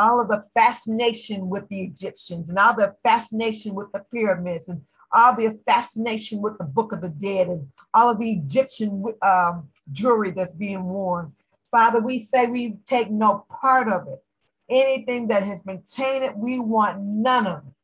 [0.00, 4.80] all of the fascination with the Egyptians and all the fascination with the pyramids and
[5.12, 9.68] all the fascination with the Book of the Dead and all of the Egyptian um,
[9.92, 11.32] jewelry that's being worn.
[11.70, 14.24] Father, we say we take no part of it.
[14.70, 17.74] Anything that has been tainted, we want none of it.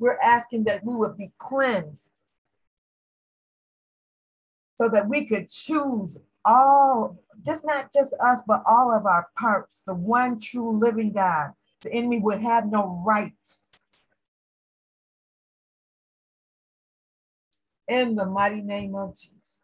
[0.00, 2.22] We're asking that we would be cleansed
[4.76, 9.80] so that we could choose all, just not just us, but all of our parts,
[9.86, 11.52] the one true living God.
[11.82, 13.70] The enemy would have no rights.
[17.88, 19.60] In the mighty name of Jesus.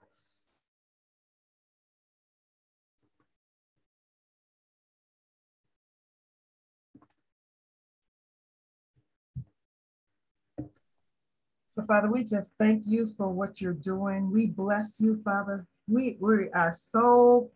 [11.69, 14.33] So, Father, we just thank you for what you're doing.
[14.33, 17.51] We bless you, Father we, we are so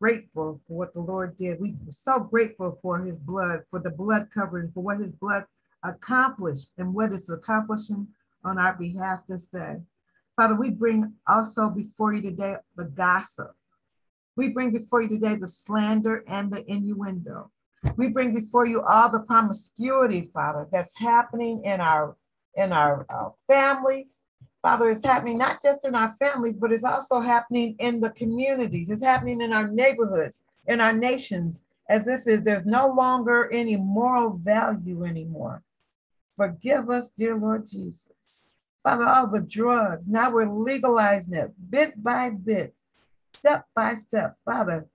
[0.00, 1.60] grateful for what the Lord did.
[1.60, 5.44] We are so grateful for his blood, for the blood covering, for what his blood
[5.82, 8.08] accomplished and what is accomplishing
[8.44, 9.76] on our behalf this day.
[10.36, 13.54] Father, we bring also before you today the gossip.
[14.36, 17.50] We bring before you today the slander and the innuendo.
[17.96, 22.16] We bring before you all the promiscuity, Father, that's happening in our
[22.56, 24.20] in our, our families,
[24.62, 28.90] Father, it's happening not just in our families, but it's also happening in the communities.
[28.90, 34.30] It's happening in our neighborhoods, in our nations, as if there's no longer any moral
[34.30, 35.62] value anymore.
[36.36, 38.08] Forgive us, dear Lord Jesus.
[38.82, 42.74] Father, all the drugs, now we're legalizing it bit by bit,
[43.34, 44.36] step by step.
[44.44, 44.86] Father,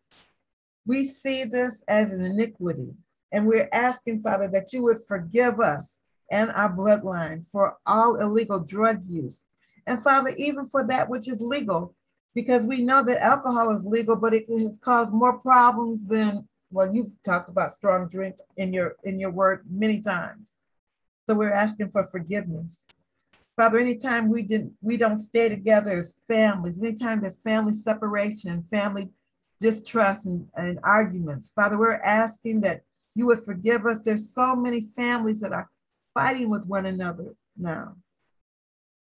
[0.85, 2.93] we see this as an iniquity,
[3.31, 6.01] and we're asking, Father, that you would forgive us
[6.31, 9.45] and our bloodlines for all illegal drug use,
[9.87, 11.95] and Father, even for that which is legal,
[12.33, 16.93] because we know that alcohol is legal, but it has caused more problems than well,
[16.93, 20.47] you've talked about strong drink in your in your word many times.
[21.27, 22.85] So we're asking for forgiveness.
[23.55, 29.09] Father, anytime we didn't we don't stay together as families, anytime there's family separation, family
[29.59, 32.81] distrust and, and arguments, Father, we're asking that
[33.15, 34.01] you would forgive us.
[34.03, 35.69] There's so many families that are
[36.15, 37.95] fighting with one another now.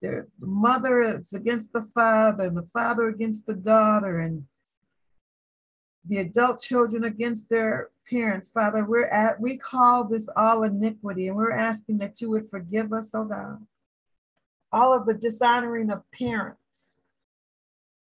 [0.06, 4.46] The mother is against the father, and the father against the daughter, and
[6.08, 8.48] the adult children against their parents.
[8.48, 12.92] Father, we're at we call this all iniquity, and we're asking that you would forgive
[12.92, 13.66] us, oh God.
[14.72, 17.00] All of the dishonoring of parents.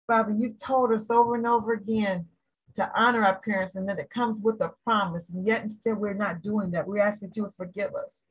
[0.06, 2.26] Father, you've told us over and over again
[2.74, 6.14] to honor our parents, and that it comes with a promise, and yet still we're
[6.14, 6.86] not doing that.
[6.86, 8.24] We ask that you would forgive us.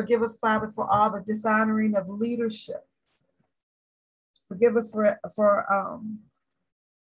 [0.00, 2.86] Forgive us, Father, for all the dishonoring of leadership.
[4.48, 6.20] Forgive us for, for um,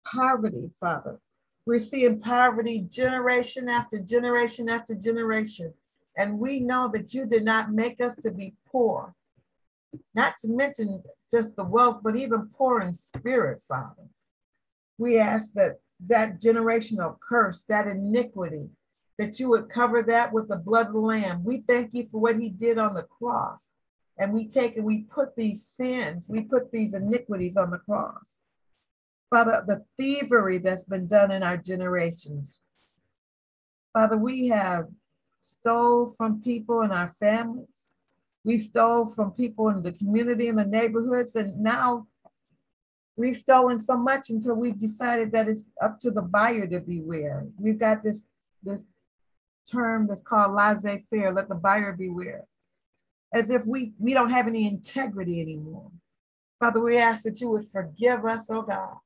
[0.04, 1.20] poverty, Father.
[1.68, 5.76] We're seeing poverty generation after generation after generation.
[6.18, 9.14] And we know that you did not make us to be poor,
[10.16, 14.08] not to mention just the wealth, but even poor in spirit, Father.
[14.98, 18.70] We ask that that generational curse, that iniquity,
[19.22, 21.44] that you would cover that with the blood of the Lamb.
[21.44, 23.72] We thank you for what he did on the cross.
[24.18, 28.40] And we take and we put these sins, we put these iniquities on the cross.
[29.30, 32.62] Father, the thievery that's been done in our generations.
[33.94, 34.88] Father, we have
[35.44, 37.68] stole from people in our families.
[38.44, 41.36] We stole from people in the community and the neighborhoods.
[41.36, 42.08] And now
[43.16, 47.46] we've stolen so much until we've decided that it's up to the buyer to beware.
[47.60, 48.26] We've got this,
[48.64, 48.84] this
[49.70, 52.46] term that's called laissez-faire, let the buyer beware,
[53.34, 55.92] as if we, we don't have any integrity anymore.
[56.60, 58.98] Father, we ask that you would forgive us, oh God,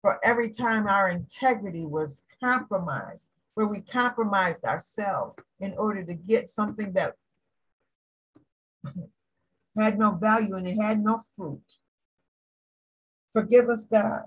[0.00, 6.48] for every time our integrity was compromised, where we compromised ourselves in order to get
[6.48, 7.14] something that
[9.76, 11.60] had no value and it had no fruit.
[13.32, 14.22] Forgive us, God,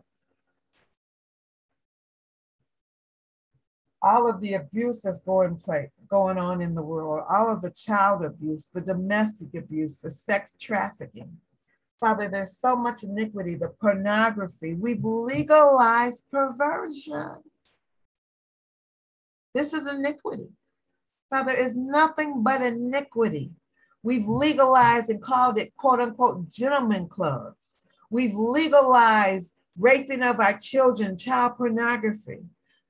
[4.02, 7.72] all of the abuse that's going play, going on in the world, all of the
[7.72, 11.38] child abuse, the domestic abuse, the sex trafficking.
[12.00, 14.74] Father, there's so much iniquity, the pornography.
[14.74, 17.36] We've legalized perversion.
[19.54, 20.48] This is iniquity.
[21.30, 23.52] Father, is nothing but iniquity.
[24.04, 27.56] We've legalized and called it quote unquote gentlemen clubs.
[28.10, 32.40] We've legalized raping of our children, child pornography.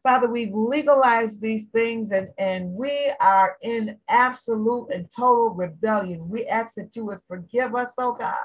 [0.03, 6.27] Father, we've legalized these things and, and we are in absolute and total rebellion.
[6.27, 8.35] We ask that you would forgive us, oh God.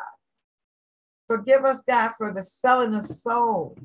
[1.26, 3.78] Forgive us, God, for the selling of souls.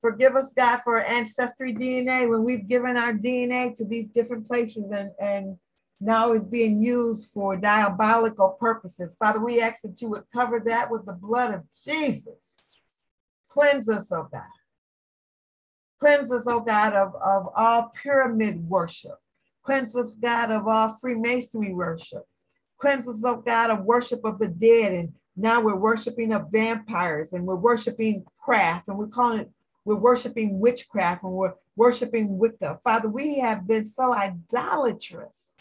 [0.00, 4.90] Forgive us, God, for ancestry DNA when we've given our DNA to these different places
[4.90, 5.58] and, and
[6.00, 9.14] now is being used for diabolical purposes.
[9.18, 12.74] Father, we ask that you would cover that with the blood of Jesus.
[13.48, 14.42] Cleanse us, oh God.
[16.02, 19.20] Cleanse us, oh God, of, of all pyramid worship.
[19.62, 22.24] Cleanse us, God, of all Freemasonry worship.
[22.76, 24.92] Cleanse us, oh God, of worship of the dead.
[24.94, 29.50] And now we're worshiping of vampires and we're worshiping craft and we're calling it,
[29.84, 32.80] we're worshiping witchcraft and we're worshiping Wicca.
[32.82, 35.54] Father, we have been so idolatrous.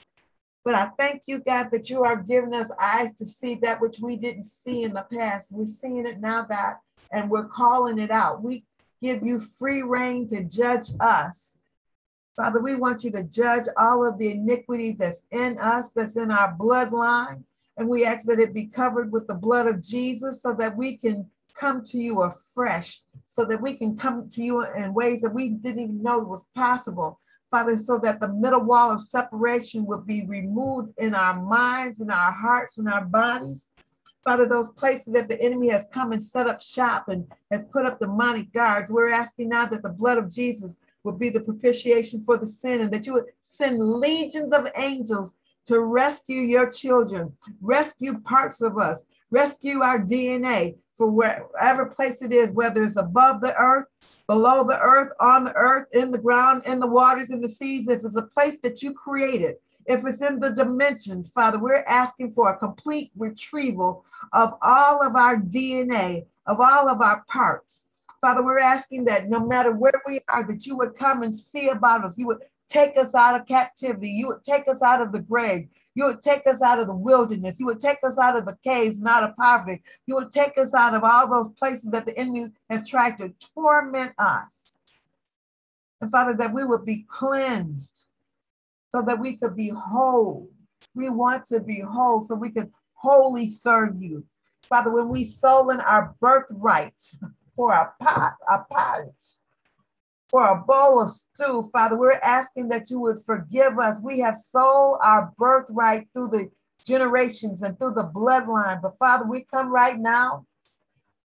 [0.66, 4.00] But I thank you, God, that you are giving us eyes to see that which
[4.02, 5.52] we didn't see in the past.
[5.52, 6.78] We're seeing it now, God,
[7.12, 8.42] and we're calling it out.
[8.42, 8.66] We
[9.02, 11.58] give you free rein to judge us.
[12.36, 16.32] Father, we want you to judge all of the iniquity that's in us, that's in
[16.32, 17.44] our bloodline.
[17.78, 20.98] And we ask that it be covered with the blood of Jesus so that we
[20.98, 25.34] can come to you afresh, so that we can come to you in ways that
[25.34, 27.20] we didn't even know was possible.
[27.50, 32.10] Father, so that the middle wall of separation would be removed in our minds, in
[32.10, 33.68] our hearts, in our bodies.
[34.24, 37.86] Father, those places that the enemy has come and set up shop and has put
[37.86, 42.24] up demonic guards, we're asking now that the blood of Jesus would be the propitiation
[42.24, 45.34] for the sin and that you would send legions of angels
[45.66, 52.32] to rescue your children, rescue parts of us, rescue our DNA for wherever place it
[52.32, 53.86] is, whether it's above the earth,
[54.28, 57.88] below the earth, on the earth, in the ground, in the waters, in the seas,
[57.88, 59.56] if it's a place that you created
[59.86, 65.16] if it's in the dimensions, Father, we're asking for a complete retrieval of all of
[65.16, 67.86] our DNA, of all of our parts.
[68.20, 71.70] Father, we're asking that no matter where we are, that you would come and see
[71.70, 72.18] about us.
[72.18, 74.10] You would take us out of captivity.
[74.10, 75.68] You would take us out of the grave.
[75.96, 77.60] You would take us out of the wilderness.
[77.60, 79.82] You would take us out of the caves and out of poverty.
[80.06, 83.34] You would take us out of all those places that the enemy has tried to
[83.56, 84.78] torment us.
[86.00, 88.06] And Father, that we would be cleansed
[88.92, 90.50] so that we could be whole.
[90.94, 94.26] We want to be whole so we can wholly serve you.
[94.68, 97.02] Father, when we sold in our birthright
[97.56, 99.40] for a pot, a pottage,
[100.30, 104.00] for a bowl of stew, Father, we're asking that you would forgive us.
[104.02, 106.50] We have sold our birthright through the
[106.86, 108.82] generations and through the bloodline.
[108.82, 110.46] But Father, we come right now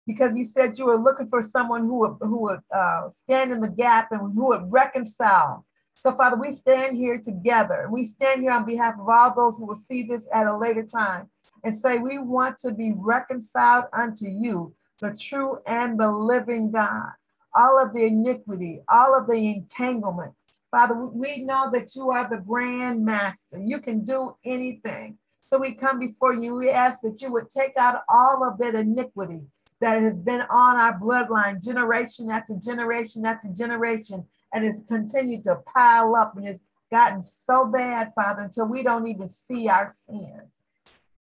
[0.06, 3.60] because you said you were looking for someone who would, who would uh, stand in
[3.60, 5.66] the gap and who would reconcile.
[5.94, 7.88] So, Father, we stand here together.
[7.90, 10.84] We stand here on behalf of all those who will see this at a later
[10.84, 11.30] time
[11.62, 17.10] and say, We want to be reconciled unto you, the true and the living God.
[17.54, 20.34] All of the iniquity, all of the entanglement.
[20.70, 23.58] Father, we know that you are the grand master.
[23.58, 25.16] You can do anything.
[25.48, 26.56] So we come before you.
[26.56, 29.46] We ask that you would take out all of that iniquity
[29.80, 35.56] that has been on our bloodline generation after generation after generation and it's continued to
[35.74, 40.42] pile up and it's gotten so bad, Father, until we don't even see our sin,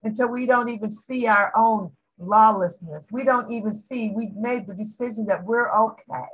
[0.02, 3.08] until we don't even see our own lawlessness.
[3.12, 6.26] We don't even see, we've made the decision that we're okay.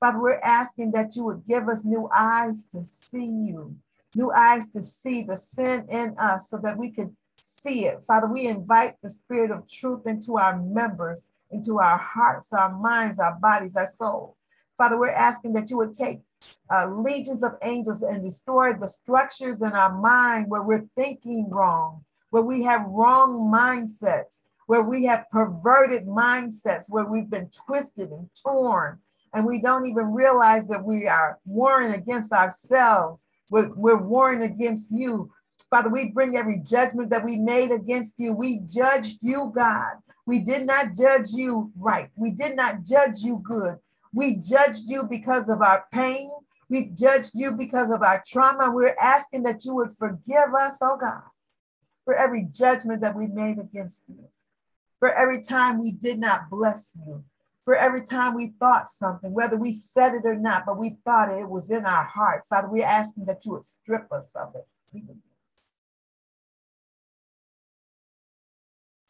[0.00, 3.76] Father, we're asking that you would give us new eyes to see you,
[4.14, 8.02] new eyes to see the sin in us so that we can see it.
[8.06, 11.20] Father, we invite the spirit of truth into our members,
[11.50, 14.38] into our hearts, our minds, our bodies, our soul.
[14.80, 16.20] Father, we're asking that you would take
[16.74, 22.02] uh, legions of angels and destroy the structures in our mind where we're thinking wrong,
[22.30, 28.30] where we have wrong mindsets, where we have perverted mindsets, where we've been twisted and
[28.42, 28.98] torn,
[29.34, 34.92] and we don't even realize that we are warring against ourselves we're, we're warring against
[34.92, 35.30] you.
[35.68, 38.32] Father, we bring every judgment that we made against you.
[38.32, 39.96] We judged you, God.
[40.26, 42.08] We did not judge you right.
[42.16, 43.76] We did not judge you good.
[44.12, 46.30] We judged you because of our pain.
[46.68, 48.70] We judged you because of our trauma.
[48.70, 51.22] We're asking that you would forgive us, oh God,
[52.04, 54.28] for every judgment that we made against you,
[54.98, 57.24] for every time we did not bless you,
[57.64, 61.30] for every time we thought something, whether we said it or not, but we thought
[61.30, 62.44] it, it was in our heart.
[62.48, 64.66] Father, we're asking that you would strip us of it.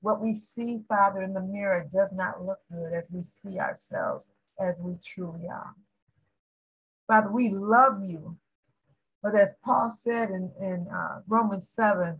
[0.03, 4.31] What we see, Father, in the mirror does not look good as we see ourselves
[4.61, 5.75] as we truly are.
[7.07, 8.37] Father, we love you.
[9.23, 12.19] But as Paul said in, in uh, Romans 7,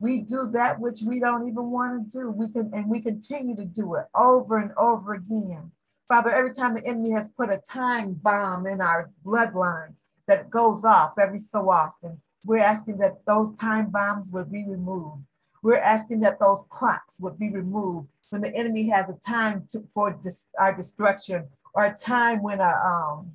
[0.00, 2.30] we do that which we don't even want to do.
[2.30, 5.72] We can and we continue to do it over and over again.
[6.06, 9.94] Father, every time the enemy has put a time bomb in our bloodline
[10.26, 15.22] that goes off every so often, we're asking that those time bombs would be removed.
[15.62, 19.84] We're asking that those clocks would be removed when the enemy has a time to,
[19.92, 21.48] for dis, our destruction
[21.78, 23.30] or a time when a, um,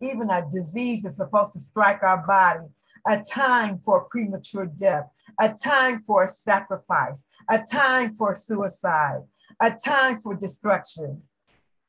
[0.00, 2.68] even a disease is supposed to strike our body,
[3.04, 5.10] a time for premature death,
[5.40, 9.22] a time for sacrifice, a time for suicide,
[9.60, 11.20] a time for destruction.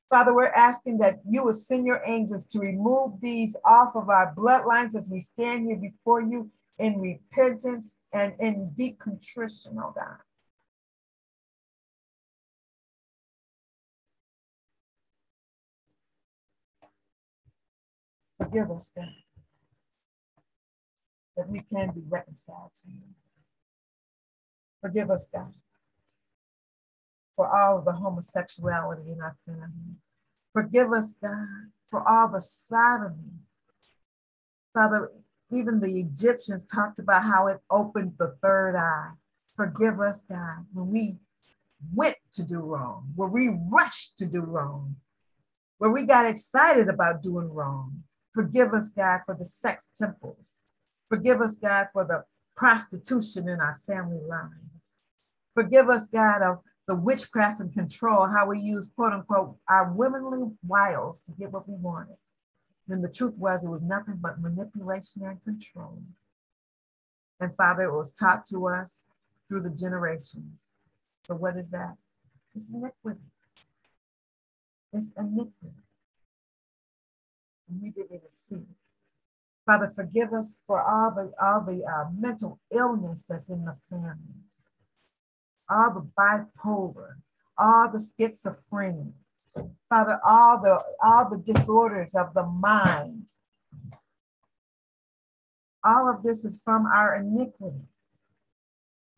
[0.09, 4.33] Father, we're asking that you will send your angels to remove these off of our
[4.33, 6.49] bloodlines as we stand here before you
[6.79, 10.17] in repentance and in deep contrition, oh God.
[18.41, 19.05] Forgive us, God,
[21.37, 23.03] that we can be reconciled to you.
[24.81, 25.53] Forgive us, God,
[27.35, 29.95] for all of the homosexuality in our family.
[30.53, 33.41] Forgive us, God, for all the sodomy.
[34.73, 35.11] Father,
[35.51, 39.11] even the Egyptians talked about how it opened the third eye.
[39.55, 41.17] Forgive us, God, when we
[41.93, 44.95] went to do wrong, when we rushed to do wrong,
[45.77, 48.03] when we got excited about doing wrong.
[48.33, 50.63] Forgive us, God, for the sex temples.
[51.09, 52.23] Forgive us, God, for the
[52.55, 54.95] prostitution in our family lines.
[55.53, 60.51] Forgive us, God, of the witchcraft and control, how we use quote unquote our womanly
[60.65, 62.17] wiles to get what we wanted.
[62.87, 66.01] When the truth was, it was nothing but manipulation and control.
[67.39, 69.05] And Father, it was taught to us
[69.47, 70.73] through the generations.
[71.25, 71.95] So, what is that?
[72.55, 73.19] It's iniquity.
[74.93, 75.80] It's iniquity.
[77.71, 78.65] And we didn't even see.
[79.65, 84.65] Father, forgive us for all the all the uh, mental illness that's in the families,
[85.69, 87.15] all the bipolar,
[87.57, 89.13] all the schizophrenia,
[89.87, 93.29] Father, all the all the disorders of the mind.
[95.83, 97.87] All of this is from our iniquity.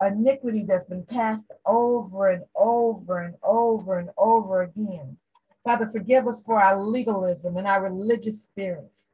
[0.00, 5.18] Iniquity that's been passed over and over and over and over again.
[5.64, 9.08] Father, forgive us for our legalism and our religious spirits.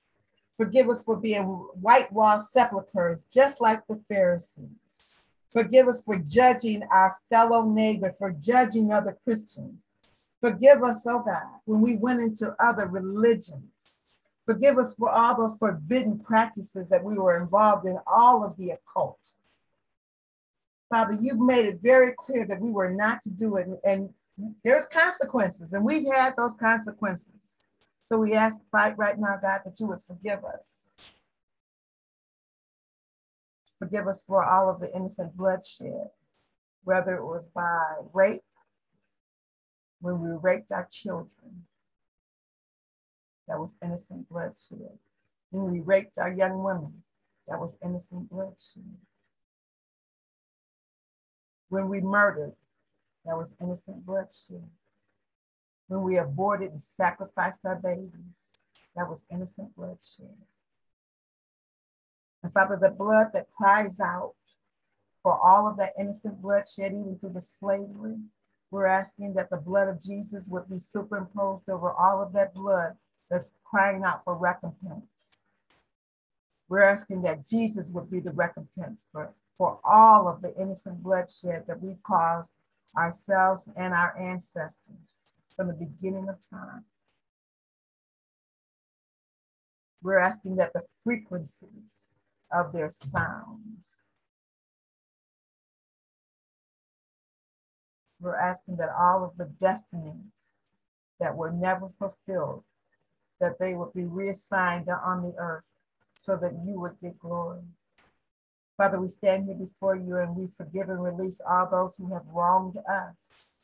[0.57, 5.15] Forgive us for being whitewashed sepulchres, just like the Pharisees.
[5.49, 9.85] Forgive us for judging our fellow neighbor, for judging other Christians.
[10.41, 13.63] Forgive us, oh God, when we went into other religions.
[14.45, 18.71] Forgive us for all those forbidden practices that we were involved in, all of the
[18.71, 19.21] occult.
[20.89, 24.11] Father, you've made it very clear that we were not to do it, and
[24.65, 27.61] there's consequences, and we've had those consequences.
[28.09, 30.89] So we ask right, right now, God, that you would forgive us.
[33.79, 36.11] Forgive us for all of the innocent bloodshed,
[36.85, 38.43] whether it was by rape,
[40.01, 41.67] when we raped our children,
[43.49, 44.99] that was innocent bloodshed.
[45.51, 47.03] When we raped our young women,
[47.49, 48.97] that was innocent bloodshed.
[51.69, 52.55] When we murdered,
[53.25, 54.69] that was innocent bloodshed
[55.89, 58.63] when we aborted and sacrificed our babies.
[58.97, 60.37] That was innocent bloodshed.
[62.43, 64.35] And Father, the blood that cries out
[65.23, 68.19] for all of that innocent bloodshed, even through the slavery,
[68.71, 72.93] we're asking that the blood of Jesus would be superimposed over all of that blood
[73.29, 75.43] that's crying out for recompense.
[76.69, 81.65] We're asking that Jesus would be the recompense for, for all of the innocent bloodshed
[81.67, 82.53] that we caused
[82.97, 84.77] ourselves and our ancestors
[85.57, 86.85] from the beginning of time.
[90.03, 92.15] We're asking that the frequencies
[92.53, 94.03] of their sounds,
[98.19, 100.57] we're asking that all of the destinies
[101.21, 102.65] that were never fulfilled,
[103.41, 105.65] that they would be reassigned on the earth
[106.17, 107.61] so that you would get glory.
[108.81, 112.23] Father, we stand here before you and we forgive and release all those who have
[112.33, 113.55] wronged us.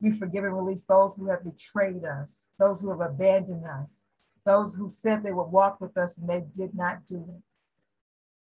[0.00, 4.06] We forgive and release those who have betrayed us, those who have abandoned us,
[4.46, 7.42] those who said they would walk with us and they did not do it.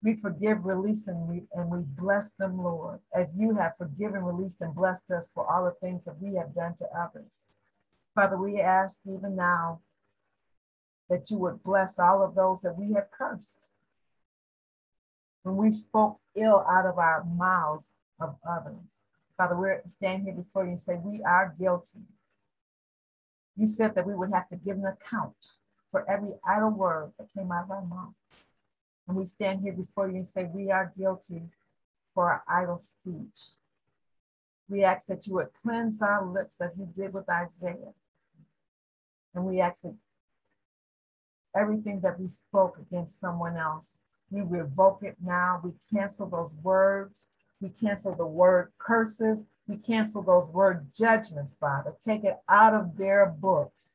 [0.03, 4.59] We forgive, release, and we, and we bless them, Lord, as you have forgiven, released,
[4.59, 7.47] and blessed us for all the things that we have done to others.
[8.13, 9.79] Father, we ask even now
[11.09, 13.69] that you would bless all of those that we have cursed.
[15.43, 17.87] When we spoke ill out of our mouths
[18.19, 18.99] of others,
[19.37, 21.99] Father, we're standing here before you and say, We are guilty.
[23.55, 25.35] You said that we would have to give an account
[25.91, 28.13] for every idle word that came out of our mouth.
[29.07, 31.43] And we stand here before you and say, We are guilty
[32.13, 33.57] for our idle speech.
[34.69, 37.93] We ask that you would cleanse our lips as you did with Isaiah.
[39.35, 39.95] And we ask that
[41.55, 45.61] everything that we spoke against someone else, we revoke it now.
[45.63, 47.27] We cancel those words
[47.63, 49.45] we cancel the word curses.
[49.67, 51.95] We cancel those word judgments, Father.
[52.03, 53.91] Take it out of their books.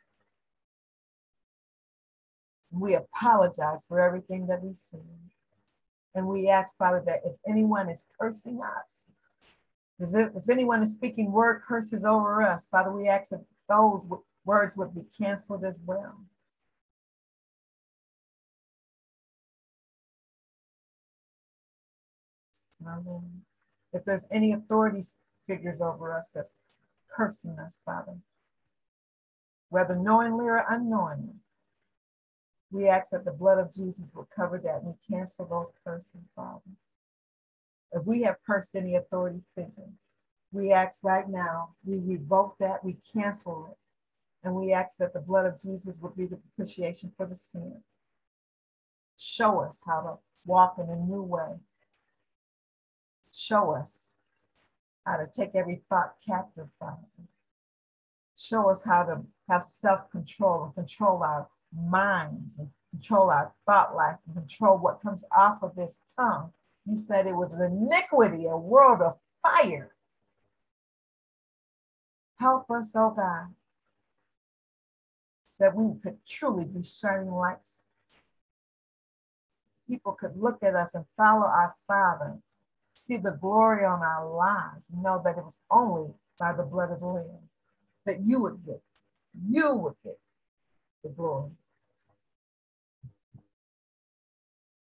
[2.70, 5.04] We apologize for everything that we see.
[6.14, 9.10] And we ask, Father, that if anyone is cursing us,
[10.00, 14.06] if anyone is speaking word curses over us, Father, we ask that those
[14.46, 16.14] words would be canceled as well.
[23.92, 25.02] If there's any authority
[25.46, 26.54] figures over us that's
[27.08, 28.16] cursing us, Father,
[29.70, 31.34] whether knowingly or unknowingly,
[32.70, 36.28] we ask that the blood of Jesus will cover that and we cancel those curses,
[36.36, 36.60] Father.
[37.92, 39.90] If we have cursed any authority figure,
[40.52, 43.78] we ask right now, we revoke that, we cancel it,
[44.46, 47.82] and we ask that the blood of Jesus would be the propitiation for the sin.
[49.16, 50.14] Show us how to
[50.46, 51.58] walk in a new way
[53.39, 54.14] Show us
[55.07, 57.07] how to take every thought captive, Father.
[58.36, 63.95] Show us how to have self control and control our minds and control our thought
[63.95, 66.51] life and control what comes off of this tongue.
[66.84, 69.95] You said it was an iniquity, a world of fire.
[72.41, 73.55] Help us, oh God,
[75.61, 77.82] that we could truly be shining lights.
[79.89, 82.39] People could look at us and follow our Father
[83.09, 87.00] see the glory on our lives, know that it was only by the blood of
[87.00, 87.48] the Lamb
[88.04, 88.82] that you would get,
[89.48, 90.18] you would get
[91.02, 91.50] the glory.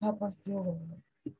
[0.02, 0.76] Help us with
[1.26, 1.34] it.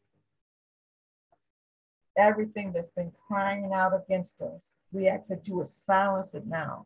[2.18, 6.86] Everything that's been crying out against us, we ask that you would silence it now,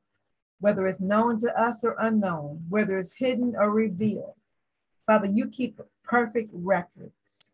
[0.60, 4.36] whether it's known to us or unknown, whether it's hidden or revealed.
[5.06, 7.52] Father, you keep perfect records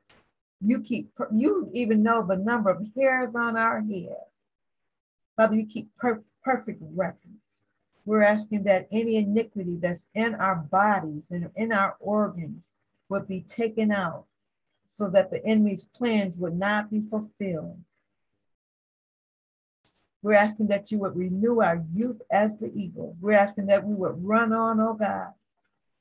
[0.61, 4.17] you keep, you even know the number of hairs on our head.
[5.35, 7.41] Father, you keep per- perfect records.
[8.05, 12.73] We're asking that any iniquity that's in our bodies and in our organs
[13.09, 14.25] would be taken out
[14.85, 17.79] so that the enemy's plans would not be fulfilled.
[20.21, 23.15] We're asking that you would renew our youth as the eagle.
[23.19, 25.33] We're asking that we would run on, oh God,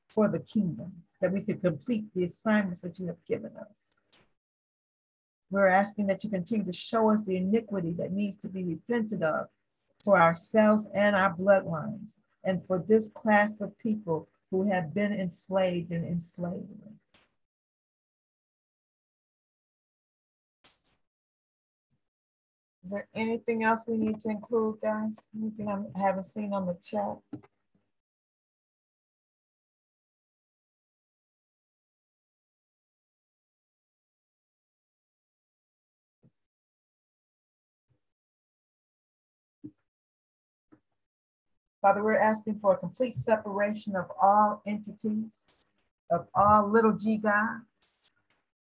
[0.09, 3.89] for the kingdom, that we could complete the assignments that you have given us.
[5.51, 9.22] We're asking that you continue to show us the iniquity that needs to be repented
[9.22, 9.48] of
[10.05, 15.90] for ourselves and our bloodlines, and for this class of people who have been enslaved
[15.92, 16.68] and enslaved.
[22.84, 25.26] Is there anything else we need to include, guys?
[25.38, 27.18] Anything I haven't seen on the chat?
[41.83, 45.49] Father, we're asking for a complete separation of all entities,
[46.11, 47.64] of all little g gods.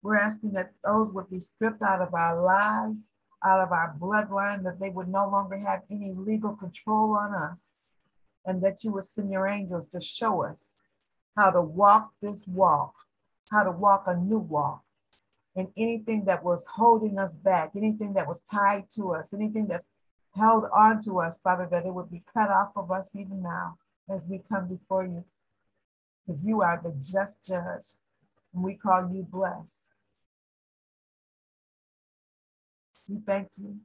[0.02, 3.12] We're asking that those would be stripped out of our lives,
[3.44, 7.74] out of our bloodline, that they would no longer have any legal control on us,
[8.46, 10.78] and that you would send your angels to show us
[11.36, 12.94] how to walk this walk,
[13.52, 14.82] how to walk a new walk.
[15.58, 19.88] And anything that was holding us back, anything that was tied to us, anything that's
[20.36, 23.78] held on to us, Father, that it would be cut off of us even now
[24.10, 25.24] as we come before you.
[26.26, 27.96] Because you are the just judge,
[28.54, 29.92] and we call you blessed.
[33.08, 33.78] We thank you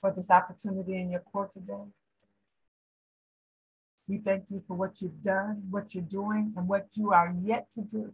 [0.00, 1.84] for this opportunity in your court today.
[4.08, 7.70] We thank you for what you've done, what you're doing, and what you are yet
[7.72, 8.12] to do.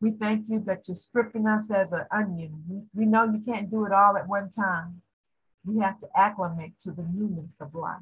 [0.00, 2.88] We thank you that you're stripping us as an onion.
[2.92, 5.02] We know you can't do it all at one time.
[5.66, 8.00] We have to acclimate to the newness of life.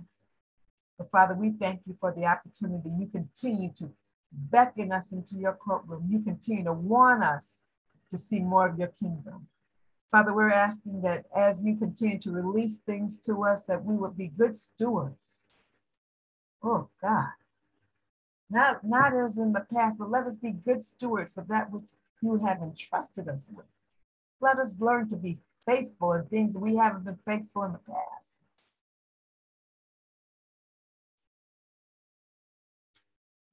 [0.99, 2.91] But Father, we thank you for the opportunity.
[2.91, 3.91] You continue to
[4.31, 6.07] beckon us into your courtroom.
[6.09, 7.63] You continue to warn us
[8.11, 9.49] to see more of your kingdom.
[10.13, 14.17] Father, we're asking that as you continue to release things to us, that we would
[14.17, 15.47] be good stewards.
[16.63, 17.33] Oh God.
[18.51, 21.91] Not, not as in the past, but let us be good stewards of that which
[22.21, 23.67] you have entrusted us with.
[24.41, 28.39] Let us learn to be faithful in things we haven't been faithful in the past.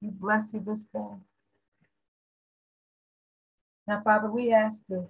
[0.00, 1.16] We bless you this day.
[3.86, 5.08] Now, Father, we ask to,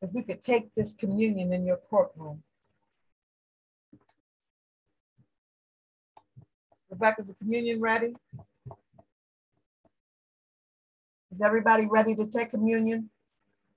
[0.00, 2.42] if we could take this communion in your courtroom.
[6.90, 8.14] Rebecca, is the communion ready?
[11.32, 13.10] Is everybody ready to take communion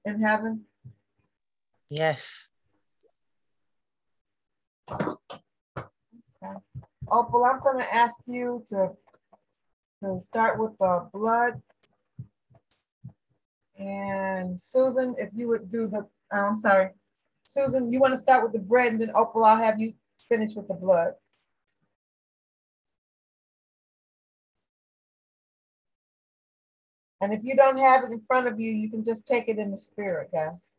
[0.05, 0.65] in heaven?
[1.89, 2.51] Yes.
[4.91, 6.59] Okay.
[7.09, 8.91] Oh, Opal, I'm going to ask you to,
[10.03, 11.61] to start with the blood.
[13.77, 16.89] And Susan, if you would do the, oh, I'm sorry.
[17.43, 19.93] Susan, you want to start with the bread and then oh, Opal, I'll have you
[20.27, 21.13] finish with the blood.
[27.21, 29.57] And if you don't have it in front of you, you can just take it
[29.57, 30.76] in the spirit, guys.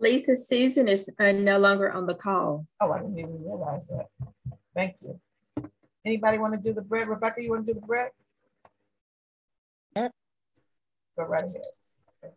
[0.00, 2.66] Lisa Susan is uh, no longer on the call.
[2.80, 4.06] Oh, I didn't even realize that.
[4.74, 5.20] Thank you.
[6.04, 7.06] Anybody want to do the bread?
[7.06, 8.10] Rebecca, you want to do the bread?
[9.94, 10.12] Yep.
[11.18, 11.54] Go right ahead.
[12.24, 12.34] Okay.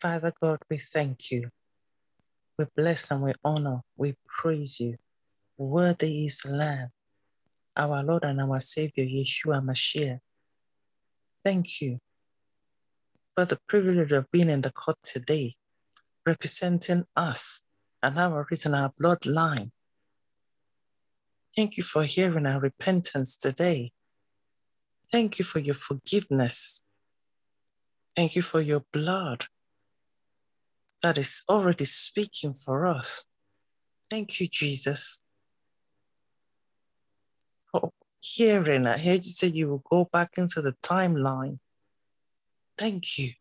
[0.00, 1.48] Father God, we thank you.
[2.58, 3.82] We bless and we honor.
[3.96, 4.96] We praise you.
[5.56, 6.88] Worthy is the Lamb,
[7.76, 10.18] our Lord and our Savior, Yeshua Mashiach.
[11.44, 12.00] Thank you
[13.36, 15.56] for the privilege of being in the court today,
[16.26, 17.62] representing us
[18.02, 19.70] and our written our bloodline.
[21.56, 23.92] Thank you for hearing our repentance today.
[25.12, 26.82] Thank you for your forgiveness.
[28.16, 29.46] Thank you for your blood
[31.02, 33.26] that is already speaking for us.
[34.10, 35.22] Thank you, Jesus.
[37.70, 41.58] For hearing, I heard you say you will go back into the timeline
[42.80, 43.32] Thank you.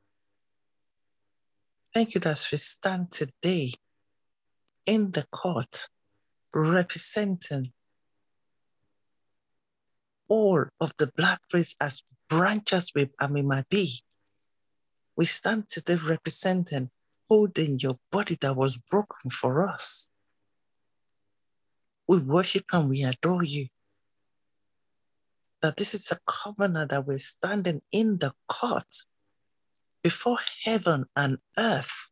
[1.94, 3.72] Thank you that we stand today
[4.86, 5.88] in the court
[6.54, 7.72] representing
[10.28, 13.10] all of the black race as branches we
[13.42, 14.02] might be.
[15.16, 16.90] We stand today representing,
[17.30, 20.10] holding your body that was broken for us.
[22.10, 23.68] We worship and we adore you.
[25.62, 29.06] That this is a covenant that we're standing in the court
[30.04, 32.10] before heaven and earth,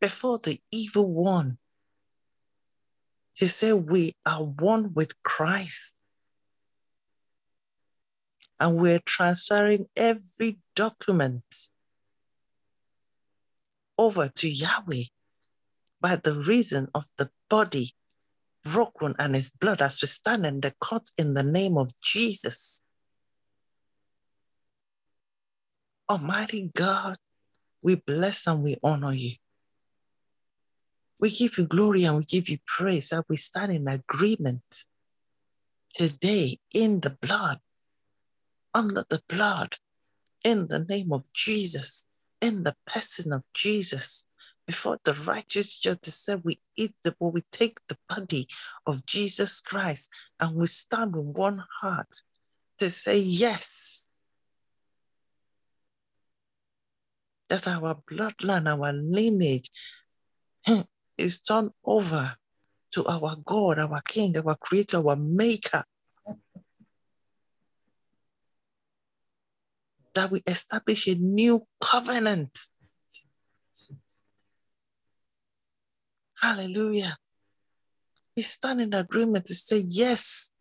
[0.00, 1.58] before the evil one,
[3.36, 5.98] He said, We are one with Christ.
[8.60, 11.70] And we're transferring every document
[13.96, 15.04] over to Yahweh
[16.00, 17.94] by the reason of the body
[18.64, 22.82] broken and his blood as we stand in the court in the name of Jesus.
[26.10, 27.16] Almighty God,
[27.82, 29.32] we bless and we honor you.
[31.20, 34.84] We give you glory and we give you praise that we stand in agreement
[35.92, 37.58] today in the blood,
[38.74, 39.76] under the blood,
[40.44, 42.06] in the name of Jesus,
[42.40, 44.26] in the person of Jesus.
[44.66, 48.46] Before the righteous judge said, We eat the, but we take the body
[48.86, 52.22] of Jesus Christ and we stand with one heart
[52.78, 54.07] to say, Yes,
[57.48, 59.70] that our bloodline, our lineage
[60.66, 60.80] hmm,
[61.16, 62.36] is turned over
[62.92, 65.84] to our God, our King, our Creator, our Maker.
[70.18, 72.50] that we establish a new covenant.
[76.42, 77.16] Hallelujah.
[78.36, 80.52] We stand in agreement to say, Yes.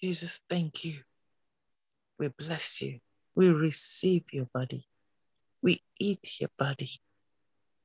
[0.00, 1.00] Jesus, thank you.
[2.20, 3.00] We bless you.
[3.38, 4.84] We receive your body.
[5.62, 6.90] We eat your body.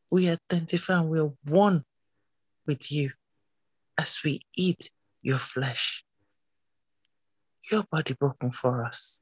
[0.09, 1.83] We identify and we're one
[2.65, 3.11] with you
[3.95, 4.89] as we eat
[5.21, 6.03] your flesh.
[7.71, 9.19] Your body broken for us,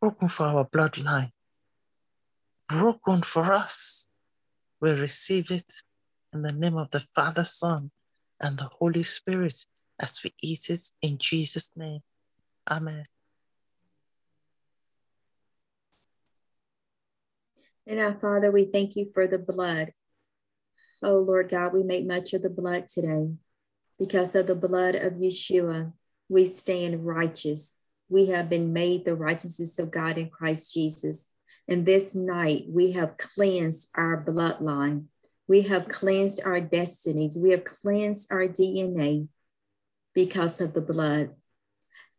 [0.00, 1.32] broken for our bloodline,
[2.68, 4.06] broken for us.
[4.80, 5.72] We receive it
[6.32, 7.90] in the name of the Father, Son,
[8.40, 9.66] and the Holy Spirit
[10.00, 12.02] as we eat it in Jesus' name.
[12.70, 13.06] Amen.
[17.86, 19.92] And now, Father, we thank you for the blood.
[21.02, 23.34] Oh Lord God, we make much of the blood today.
[23.98, 25.92] Because of the blood of Yeshua,
[26.28, 27.76] we stand righteous.
[28.08, 31.30] We have been made the righteousness of God in Christ Jesus.
[31.68, 35.04] And this night, we have cleansed our bloodline.
[35.46, 37.38] We have cleansed our destinies.
[37.38, 39.28] We have cleansed our DNA
[40.14, 41.30] because of the blood.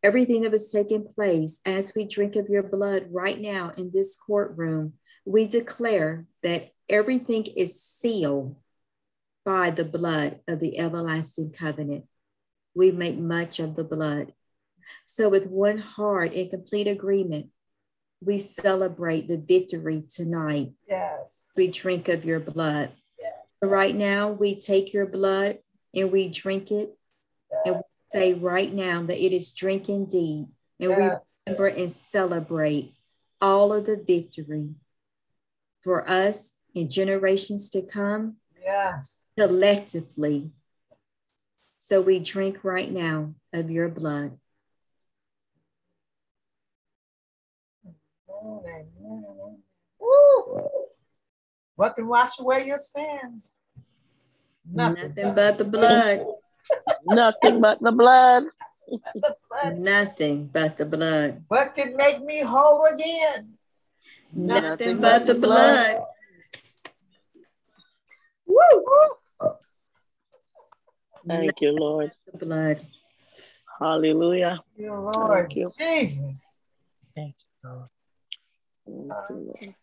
[0.03, 4.15] Everything that has taken place as we drink of your blood right now in this
[4.15, 4.93] courtroom,
[5.25, 8.55] we declare that everything is sealed
[9.43, 12.05] by the blood of the everlasting covenant.
[12.73, 14.33] We make much of the blood.
[15.05, 17.47] So, with one heart in complete agreement,
[18.21, 20.73] we celebrate the victory tonight.
[20.87, 21.51] Yes.
[21.57, 22.91] We drink of your blood.
[23.19, 23.33] Yes.
[23.63, 25.59] So, right now, we take your blood
[25.93, 26.95] and we drink it.
[27.51, 27.61] Yes.
[27.65, 30.47] And we say right now that it is drink indeed.
[30.79, 31.21] And Yes.
[31.47, 32.93] we remember and celebrate
[33.41, 34.75] all of the victory
[35.85, 39.21] for us in generations to come Yes.
[39.37, 40.51] collectively.
[41.77, 44.39] So we drink right now of your blood.
[48.27, 49.61] Amen, amen.
[49.99, 50.69] Woo.
[51.75, 53.53] What can wash away your sins?
[54.65, 55.13] Nothing.
[55.13, 56.27] Nothing but the blood.
[57.05, 58.43] Nothing but the blood.
[59.13, 59.77] the blood.
[59.77, 61.43] Nothing but the blood.
[61.47, 63.54] What can make me whole again?
[64.33, 66.03] Nothing but the blood.
[68.45, 68.85] Woo.
[71.27, 72.11] Thank you, Lord.
[72.31, 72.85] The blood.
[73.79, 74.61] Hallelujah.
[74.77, 75.69] Dear Lord Thank you.
[75.77, 76.61] Jesus.
[77.15, 77.89] Thank you, Lord.
[78.85, 79.75] Thank you, Lord.